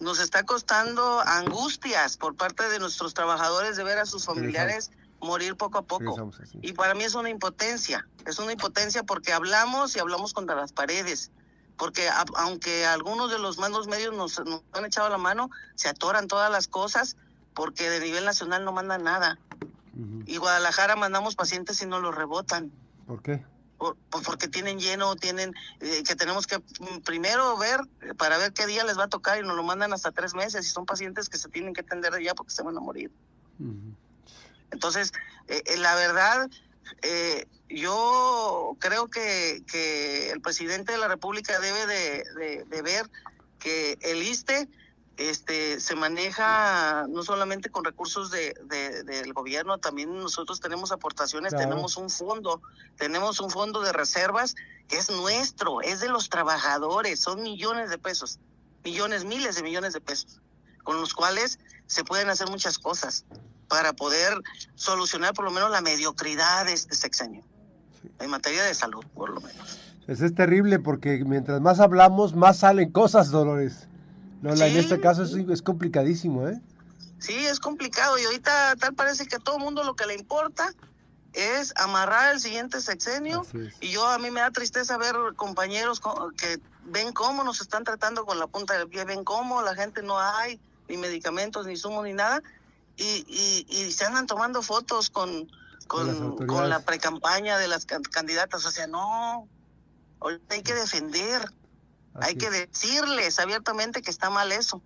Nos 0.00 0.18
está 0.18 0.42
costando 0.42 1.20
angustias 1.20 2.16
por 2.16 2.34
parte 2.34 2.68
de 2.68 2.80
nuestros 2.80 3.14
trabajadores 3.14 3.76
de 3.76 3.84
ver 3.84 3.98
a 3.98 4.06
sus 4.06 4.26
familiares 4.26 4.90
morir 5.20 5.56
poco 5.56 5.78
a 5.78 5.82
poco. 5.82 6.32
Y 6.62 6.72
para 6.72 6.94
mí 6.94 7.04
es 7.04 7.14
una 7.14 7.30
impotencia. 7.30 8.08
Es 8.26 8.40
una 8.40 8.52
impotencia 8.52 9.04
porque 9.04 9.32
hablamos 9.32 9.94
y 9.94 10.00
hablamos 10.00 10.34
contra 10.34 10.56
las 10.56 10.72
paredes. 10.72 11.30
Porque 11.76 12.08
aunque 12.34 12.86
algunos 12.86 13.30
de 13.30 13.38
los 13.38 13.56
mandos 13.58 13.86
medios 13.86 14.14
nos, 14.14 14.40
nos 14.44 14.62
han 14.72 14.84
echado 14.84 15.08
la 15.08 15.18
mano, 15.18 15.48
se 15.76 15.88
atoran 15.88 16.26
todas 16.26 16.50
las 16.50 16.66
cosas 16.66 17.16
porque 17.54 17.88
de 17.88 18.00
nivel 18.00 18.24
nacional 18.24 18.64
no 18.64 18.72
mandan 18.72 19.04
nada. 19.04 19.38
Y 20.26 20.38
Guadalajara 20.38 20.96
mandamos 20.96 21.36
pacientes 21.36 21.80
y 21.80 21.86
no 21.86 22.00
los 22.00 22.14
rebotan. 22.14 22.72
¿Por 23.06 23.22
qué? 23.22 23.44
pues 23.78 24.24
porque 24.24 24.48
tienen 24.48 24.78
lleno, 24.78 25.16
tienen 25.16 25.52
eh, 25.80 26.02
que 26.04 26.14
tenemos 26.14 26.46
que 26.46 26.58
mm, 26.58 27.00
primero 27.04 27.56
ver 27.58 27.80
para 28.16 28.38
ver 28.38 28.52
qué 28.52 28.66
día 28.66 28.84
les 28.84 28.98
va 28.98 29.04
a 29.04 29.08
tocar 29.08 29.38
y 29.38 29.46
nos 29.46 29.56
lo 29.56 29.62
mandan 29.62 29.92
hasta 29.92 30.12
tres 30.12 30.34
meses 30.34 30.66
y 30.66 30.70
son 30.70 30.86
pacientes 30.86 31.28
que 31.28 31.36
se 31.36 31.48
tienen 31.48 31.74
que 31.74 31.82
atender 31.82 32.18
ya 32.22 32.34
porque 32.34 32.52
se 32.52 32.62
van 32.62 32.76
a 32.76 32.80
morir. 32.80 33.10
Entonces, 34.70 35.12
eh, 35.48 35.62
eh, 35.66 35.76
la 35.76 35.94
verdad, 35.94 36.48
yo 37.68 38.76
creo 38.78 39.08
que, 39.08 39.62
que 39.66 40.30
el 40.30 40.40
presidente 40.40 40.92
de 40.92 40.98
la 40.98 41.08
República 41.08 41.58
debe 41.60 41.86
de, 41.86 42.64
de 42.64 42.82
ver 42.82 43.10
que 43.58 43.98
el 44.02 44.22
ISTE 44.22 44.68
este 45.16 45.80
se 45.80 45.94
maneja 45.94 47.06
no 47.08 47.22
solamente 47.22 47.70
con 47.70 47.84
recursos 47.84 48.30
de, 48.30 48.54
del 49.04 49.32
gobierno, 49.32 49.78
también 49.78 50.14
nosotros 50.14 50.60
tenemos 50.60 50.92
aportaciones, 50.92 51.54
tenemos 51.54 51.96
un 51.96 52.10
fondo, 52.10 52.60
tenemos 52.96 53.40
un 53.40 53.50
fondo 53.50 53.80
de 53.82 53.92
reservas 53.92 54.56
que 54.88 54.96
es 54.96 55.10
nuestro, 55.10 55.80
es 55.82 56.00
de 56.00 56.08
los 56.08 56.28
trabajadores, 56.28 57.20
son 57.20 57.42
millones 57.42 57.90
de 57.90 57.98
pesos, 57.98 58.40
millones, 58.84 59.24
miles 59.24 59.56
de 59.56 59.62
millones 59.62 59.92
de 59.92 60.00
pesos, 60.00 60.40
con 60.82 61.00
los 61.00 61.14
cuales 61.14 61.58
se 61.86 62.04
pueden 62.04 62.28
hacer 62.28 62.48
muchas 62.48 62.78
cosas 62.78 63.24
para 63.68 63.92
poder 63.92 64.34
solucionar 64.74 65.32
por 65.32 65.44
lo 65.44 65.50
menos 65.50 65.70
la 65.70 65.80
mediocridad 65.80 66.66
de 66.66 66.72
este 66.72 66.94
sexenio, 66.96 67.44
en 68.18 68.30
materia 68.30 68.64
de 68.64 68.74
salud, 68.74 69.04
por 69.14 69.30
lo 69.30 69.40
menos. 69.40 69.78
Eso 70.06 70.26
es 70.26 70.34
terrible 70.34 70.80
porque 70.80 71.24
mientras 71.24 71.60
más 71.60 71.80
hablamos, 71.80 72.34
más 72.34 72.58
salen 72.58 72.90
cosas, 72.90 73.30
Dolores. 73.30 73.88
No, 74.44 74.52
en 74.52 74.76
este 74.76 75.00
caso 75.00 75.22
es, 75.22 75.32
es, 75.32 75.62
complicadísimo, 75.62 76.46
¿eh? 76.46 76.60
Sí, 77.18 77.32
es 77.32 77.58
complicado 77.58 78.18
y 78.18 78.24
ahorita 78.24 78.76
tal 78.76 78.92
parece 78.92 79.26
que 79.26 79.36
a 79.36 79.38
todo 79.38 79.58
mundo 79.58 79.82
lo 79.84 79.96
que 79.96 80.04
le 80.04 80.14
importa 80.14 80.70
es 81.32 81.72
amarrar 81.76 82.34
el 82.34 82.40
siguiente 82.40 82.82
sexenio 82.82 83.46
y 83.80 83.88
yo 83.88 84.06
a 84.06 84.18
mí 84.18 84.30
me 84.30 84.40
da 84.40 84.50
tristeza 84.50 84.98
ver 84.98 85.16
compañeros 85.34 86.02
que 86.36 86.60
ven 86.84 87.14
cómo 87.14 87.42
nos 87.42 87.62
están 87.62 87.84
tratando 87.84 88.26
con 88.26 88.38
la 88.38 88.46
punta 88.46 88.76
del 88.76 88.86
pie, 88.86 89.06
ven 89.06 89.24
cómo 89.24 89.62
la 89.62 89.74
gente 89.74 90.02
no 90.02 90.20
hay 90.20 90.60
ni 90.90 90.98
medicamentos, 90.98 91.66
ni 91.66 91.78
sumo, 91.78 92.02
ni 92.02 92.12
nada 92.12 92.42
y, 92.98 93.24
y, 93.26 93.66
y 93.66 93.92
se 93.92 94.04
andan 94.04 94.26
tomando 94.26 94.60
fotos 94.60 95.08
con, 95.08 95.50
con, 95.86 96.46
con 96.46 96.68
la 96.68 96.80
precampaña 96.80 97.56
de 97.56 97.68
las 97.68 97.86
candidatas, 97.86 98.66
o 98.66 98.70
sea, 98.70 98.86
no, 98.88 99.48
hay 100.50 100.62
que 100.62 100.74
defender 100.74 101.50
hay 102.14 102.36
que 102.36 102.50
decirles 102.50 103.38
abiertamente 103.38 104.02
que 104.02 104.10
está 104.10 104.30
mal 104.30 104.52
eso. 104.52 104.82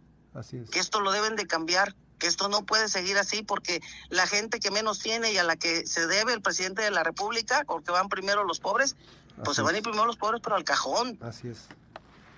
Que 0.71 0.79
esto 0.79 1.01
lo 1.01 1.11
deben 1.13 1.37
de 1.37 1.47
cambiar. 1.47 1.95
que 2.19 2.27
esto 2.27 2.49
no 2.49 2.67
puede 2.67 2.89
seguir 2.89 3.17
así 3.17 3.43
porque 3.43 3.81
la 4.09 4.27
gente 4.27 4.59
que 4.59 4.71
menos 4.71 4.99
tiene 4.99 5.33
y 5.33 5.39
a 5.39 5.45
la 5.45 5.57
que 5.57 5.87
se 5.87 6.07
debe 6.09 6.33
el 6.33 6.43
presidente 6.43 6.83
de 6.83 6.91
la 6.91 7.05
República, 7.05 7.63
porque 7.67 7.93
van 7.93 8.09
primero 8.09 8.43
los 8.45 8.59
pobres, 8.59 8.97
pues 9.45 9.57
se 9.57 9.63
van 9.63 9.75
a 9.75 9.79
ir 9.79 9.85
primero 9.85 10.05
los 10.05 10.17
pobres, 10.17 10.41
pero 10.43 10.57
al 10.57 10.65
cajón. 10.65 11.17
Así 11.21 11.49
es. 11.49 11.69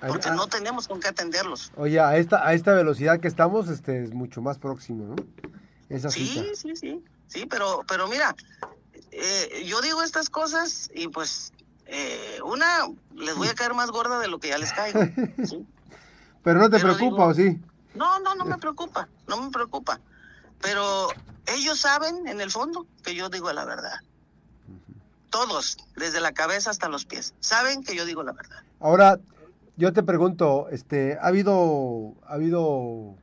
Porque 0.07 0.31
no 0.31 0.49
tenemos 0.49 0.89
con 0.89 1.01
qué 1.01 1.09
atenderlos. 1.09 1.73
Oye, 1.77 2.01
a 2.01 2.17
esta, 2.17 2.47
a 2.47 2.55
esta 2.55 2.73
velocidad 2.75 3.21
que 3.21 3.29
estamos, 3.29 3.69
este 3.69 4.05
es 4.05 4.13
mucho 4.13 4.41
más 4.41 4.59
próximo, 4.59 5.15
¿no? 5.15 5.17
Esa 5.89 6.11
sí, 6.11 6.43
sí, 6.55 6.77
sí, 6.77 7.05
sí, 7.27 7.47
pero, 7.47 7.83
pero 7.89 8.07
mira, 8.07 8.35
eh, 9.11 9.65
yo 9.67 9.81
digo 9.81 10.03
estas 10.03 10.31
cosas 10.31 10.91
y 10.95 11.09
pues 11.09 11.53
eh, 11.93 12.39
una 12.45 12.87
les 13.17 13.35
voy 13.37 13.49
a 13.49 13.55
caer 13.55 13.75
más 13.75 13.91
gorda 13.91 14.21
de 14.21 14.29
lo 14.29 14.39
que 14.39 14.49
ya 14.49 14.59
les 14.59 14.73
caigo. 14.73 15.01
pero 16.45 16.61
no 16.61 16.71
te 16.71 16.79
preocupa, 16.79 17.27
¿o 17.27 17.35
sí? 17.35 17.61
No, 17.95 18.21
no, 18.21 18.35
no 18.37 18.45
me 18.45 18.59
preocupa, 18.59 19.09
no 19.27 19.43
me 19.43 19.51
preocupa. 19.51 20.01
Pero 20.61 21.09
ellos 21.47 21.81
saben 21.81 22.29
en 22.29 22.41
el 22.41 22.51
fondo 22.51 22.87
que 23.03 23.15
yo 23.15 23.29
digo 23.29 23.53
la 23.53 23.65
verdad. 23.65 24.01
Todos, 25.31 25.79
desde 25.97 26.21
la 26.21 26.33
cabeza 26.33 26.71
hasta 26.71 26.89
los 26.89 27.05
pies, 27.05 27.35
saben 27.41 27.83
que 27.83 27.97
yo 27.97 28.05
digo 28.05 28.23
la 28.23 28.33
verdad. 28.33 28.63
Ahora, 28.81 29.19
yo 29.77 29.93
te 29.93 30.03
pregunto, 30.03 30.69
este, 30.71 31.19
¿ha 31.21 31.27
habido, 31.27 32.15
ha 32.27 32.35
habido 32.35 33.15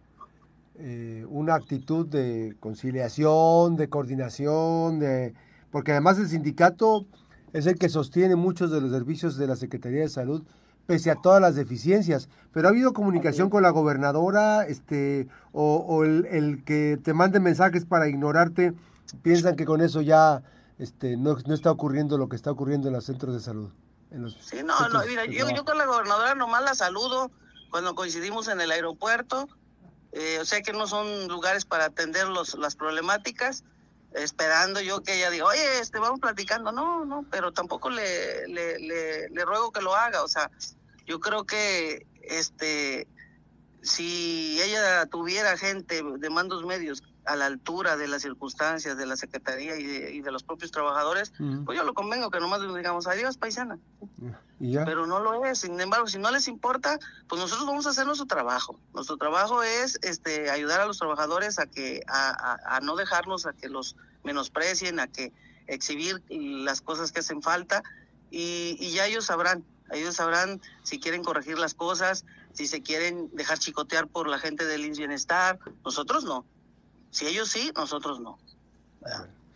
eh, 0.75 1.25
una 1.29 1.55
actitud 1.55 2.05
de 2.05 2.55
conciliación, 2.59 3.77
de 3.77 3.89
coordinación, 3.89 4.99
de 4.99 5.33
porque 5.71 5.91
además 5.91 6.17
el 6.17 6.29
sindicato 6.29 7.05
es 7.53 7.65
el 7.65 7.77
que 7.77 7.89
sostiene 7.89 8.35
muchos 8.35 8.71
de 8.71 8.81
los 8.81 8.91
servicios 8.91 9.37
de 9.37 9.47
la 9.47 9.55
Secretaría 9.55 10.01
de 10.01 10.09
Salud 10.09 10.43
pese 10.87 11.11
a 11.11 11.15
todas 11.15 11.39
las 11.39 11.55
deficiencias. 11.55 12.29
Pero 12.53 12.67
ha 12.67 12.71
habido 12.71 12.93
comunicación 12.93 13.49
con 13.51 13.61
la 13.61 13.69
gobernadora, 13.69 14.65
este, 14.65 15.27
o, 15.51 16.03
el, 16.03 16.63
que 16.65 16.97
te 17.03 17.13
mande 17.13 17.39
mensajes 17.39 17.85
para 17.85 18.07
ignorarte, 18.07 18.73
piensan 19.21 19.55
que 19.55 19.65
con 19.65 19.81
eso 19.81 20.01
ya 20.01 20.41
este, 20.79 21.17
no, 21.17 21.37
no 21.45 21.53
está 21.53 21.69
ocurriendo 21.69 22.17
lo 22.17 22.29
que 22.29 22.35
está 22.35 22.51
ocurriendo 22.51 22.87
en 22.87 22.93
los 22.93 23.05
centros 23.05 23.35
de 23.35 23.41
salud. 23.41 23.69
sí, 24.39 24.63
no, 24.63 24.89
no, 24.89 25.05
mira, 25.05 25.25
yo, 25.25 25.49
yo, 25.49 25.65
con 25.65 25.77
la 25.77 25.85
gobernadora 25.85 26.33
nomás 26.33 26.63
la 26.63 26.73
saludo 26.73 27.29
cuando 27.69 27.93
coincidimos 27.93 28.47
en 28.47 28.61
el 28.61 28.71
aeropuerto. 28.71 29.47
Eh, 30.13 30.39
o 30.41 30.45
sea 30.45 30.61
que 30.61 30.71
no 30.71 30.87
son 30.87 31.27
lugares 31.27 31.65
para 31.65 31.85
atender 31.85 32.27
los, 32.27 32.57
las 32.57 32.77
problemáticas 32.77 33.65
esperando 34.13 34.81
yo 34.81 35.01
que 35.01 35.15
ella 35.15 35.29
diga, 35.29 35.45
oye, 35.45 35.79
este, 35.79 35.99
vamos 35.99 36.19
platicando. 36.19 36.71
No, 36.71 37.05
no, 37.05 37.25
pero 37.29 37.51
tampoco 37.51 37.89
le, 37.89 38.47
le, 38.47 38.79
le, 38.79 39.29
le, 39.29 39.45
ruego 39.45 39.71
que 39.71 39.81
lo 39.81 39.95
haga. 39.95 40.23
O 40.23 40.27
sea, 40.27 40.49
yo 41.05 41.19
creo 41.19 41.45
que 41.45 42.05
este 42.21 43.07
si 43.81 44.61
ella 44.61 45.05
tuviera 45.05 45.57
gente 45.57 46.03
de 46.03 46.29
mandos 46.29 46.65
medios 46.65 47.01
a 47.27 47.35
la 47.35 47.45
altura 47.45 47.97
de 47.97 48.07
las 48.07 48.21
circunstancias 48.21 48.97
de 48.97 49.05
la 49.05 49.17
Secretaría 49.17 49.77
y 49.77 50.21
de, 50.21 50.31
los 50.31 50.43
propios 50.43 50.71
trabajadores, 50.71 51.33
pues 51.65 51.77
yo 51.77 51.83
lo 51.83 51.93
convengo 51.93 52.31
que 52.31 52.39
nomás 52.39 52.61
digamos 52.61 53.07
adiós, 53.07 53.37
paisana. 53.37 53.77
Pero 54.59 55.05
no 55.05 55.19
lo 55.19 55.45
es. 55.45 55.59
Sin 55.59 55.79
embargo, 55.79 56.07
si 56.07 56.17
no 56.17 56.31
les 56.31 56.47
importa, 56.47 56.99
pues 57.27 57.39
nosotros 57.39 57.67
vamos 57.67 57.85
a 57.85 57.91
hacer 57.91 58.05
nuestro 58.05 58.27
trabajo. 58.27 58.79
Nuestro 58.93 59.17
trabajo 59.17 59.63
es 59.63 59.99
este 60.01 60.49
ayudar 60.49 60.81
a 60.81 60.85
los 60.85 60.97
trabajadores 60.97 61.59
a 61.59 61.67
que 61.67 62.01
a, 62.07 62.75
a 62.77 62.79
no 62.79 62.95
dejarnos 62.95 63.45
a 63.45 63.53
que 63.53 63.69
los 63.69 63.95
menosprecien, 64.23 64.99
a 64.99 65.07
que 65.07 65.31
exhibir 65.67 66.23
las 66.29 66.81
cosas 66.81 67.11
que 67.11 67.19
hacen 67.19 67.41
falta 67.41 67.83
y, 68.31 68.77
y 68.79 68.91
ya 68.91 69.05
ellos 69.05 69.25
sabrán 69.25 69.63
ellos 69.91 70.15
sabrán 70.15 70.61
si 70.83 70.99
quieren 70.99 71.23
corregir 71.23 71.57
las 71.57 71.73
cosas, 71.73 72.25
si 72.53 72.67
se 72.67 72.81
quieren 72.81 73.29
dejar 73.33 73.59
chicotear 73.59 74.07
por 74.07 74.27
la 74.27 74.39
gente 74.39 74.65
del 74.65 74.89
bienestar. 74.91 75.59
Nosotros 75.85 76.23
no. 76.25 76.45
Si 77.11 77.27
ellos 77.27 77.49
sí, 77.49 77.71
nosotros 77.75 78.19
no. 78.19 78.37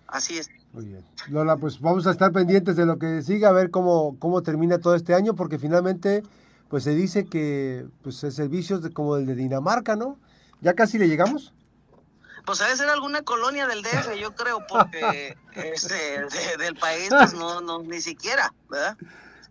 Así 0.08 0.38
es. 0.38 0.50
Muy 0.74 0.86
bien. 0.86 1.06
Lola, 1.28 1.58
pues 1.58 1.80
vamos 1.80 2.08
a 2.08 2.12
estar 2.12 2.32
pendientes 2.32 2.76
de 2.76 2.86
lo 2.86 2.98
que 2.98 3.22
siga, 3.22 3.50
a 3.50 3.54
ver 3.54 3.72
cómo, 3.72 4.16
cómo 4.20 4.42
termina 4.42 4.80
todo 4.80 4.96
este 4.96 5.14
año, 5.14 5.36
porque 5.36 5.60
finalmente 5.60 6.24
pues 6.70 6.86
se 6.86 6.96
dice 6.96 7.26
que 7.26 7.86
pues 8.02 8.24
el 8.24 8.32
servicios 8.32 8.82
de, 8.82 8.94
como 8.94 9.18
el 9.18 9.26
de 9.26 9.36
Dinamarca, 9.36 9.98
¿no? 9.98 10.18
¿Ya 10.62 10.74
casi 10.74 10.98
le 10.98 11.10
llegamos? 11.10 11.54
Pues 12.46 12.60
debe 12.60 12.76
ser 12.76 12.90
alguna 12.90 13.22
colonia 13.24 13.68
del 13.68 13.84
DF, 13.84 14.16
yo 14.20 14.34
creo, 14.34 14.66
porque 14.68 15.36
este, 15.56 16.26
del 16.58 16.76
país, 16.76 17.10
pues 17.10 17.34
no, 17.34 17.60
no, 17.60 17.84
ni 17.84 18.00
siquiera, 18.00 18.54
¿verdad? 18.70 18.98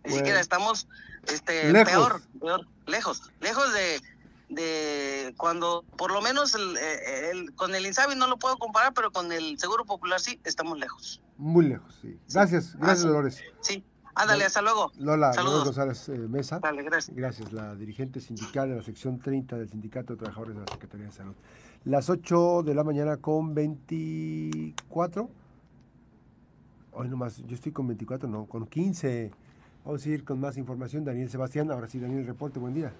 Ni 0.03 0.13
siquiera 0.13 0.39
estamos 0.39 0.87
este, 1.27 1.71
peor, 1.85 2.21
peor, 2.39 2.67
lejos, 2.87 3.31
lejos 3.39 3.71
de, 3.73 4.01
de 4.51 5.33
cuando, 5.37 5.83
por 5.97 6.11
lo 6.11 6.21
menos 6.21 6.55
el, 6.55 7.55
con 7.55 7.73
el 7.73 7.85
INSABI 7.85 8.15
no 8.15 8.27
lo 8.27 8.37
puedo 8.37 8.57
comparar, 8.57 8.93
pero 8.93 9.11
con 9.11 9.31
el 9.31 9.57
Seguro 9.57 9.85
Popular 9.85 10.19
sí, 10.19 10.39
estamos 10.43 10.77
lejos. 10.77 11.21
Muy 11.37 11.65
lejos, 11.65 11.97
sí. 12.01 12.19
Gracias, 12.31 12.75
gracias 12.75 13.03
Dolores. 13.03 13.41
Sí, 13.61 13.83
ándale, 14.13 14.45
hasta 14.45 14.61
luego. 14.61 14.91
Lola, 14.97 15.33
Saludos. 15.33 15.65
González 15.65 16.09
eh, 16.09 16.17
Mesa. 16.17 16.59
Dale, 16.59 16.83
gracias. 16.83 17.15
Gracias, 17.15 17.53
la 17.53 17.75
dirigente 17.75 18.19
sindical 18.19 18.69
de 18.69 18.75
la 18.75 18.83
sección 18.83 19.19
30 19.19 19.57
del 19.57 19.69
Sindicato 19.69 20.13
de 20.13 20.19
Trabajadores 20.19 20.55
de 20.55 20.61
la 20.61 20.67
Secretaría 20.71 21.05
de 21.07 21.13
Salud. 21.13 21.35
Las 21.85 22.09
8 22.09 22.63
de 22.63 22.75
la 22.75 22.83
mañana 22.83 23.17
con 23.17 23.55
24. 23.55 25.29
Hoy 26.93 27.07
nomás, 27.07 27.37
yo 27.37 27.55
estoy 27.55 27.71
con 27.71 27.87
24, 27.87 28.27
no, 28.27 28.45
con 28.47 28.67
15. 28.67 29.31
Vamos 29.85 30.05
a 30.05 30.09
ir 30.09 30.25
con 30.25 30.39
más 30.41 30.57
información. 30.57 31.05
Daniel 31.05 31.29
Sebastián, 31.29 31.71
ahora 31.71 31.87
sí, 31.87 31.99
Daniel, 31.99 32.27
reporte, 32.27 32.59
buen 32.59 32.73
día. 32.73 32.93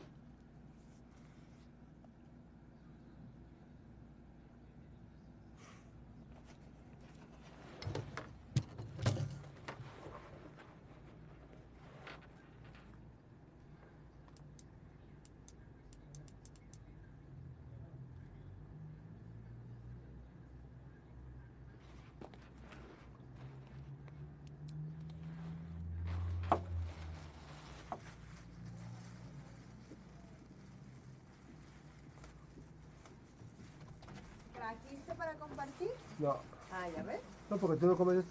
Porque 37.62 37.78
tú 37.78 37.88
no 37.88 37.95
comes. 37.95 38.26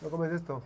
No 0.00 0.08
comes 0.08 0.32
esto. 0.32 0.62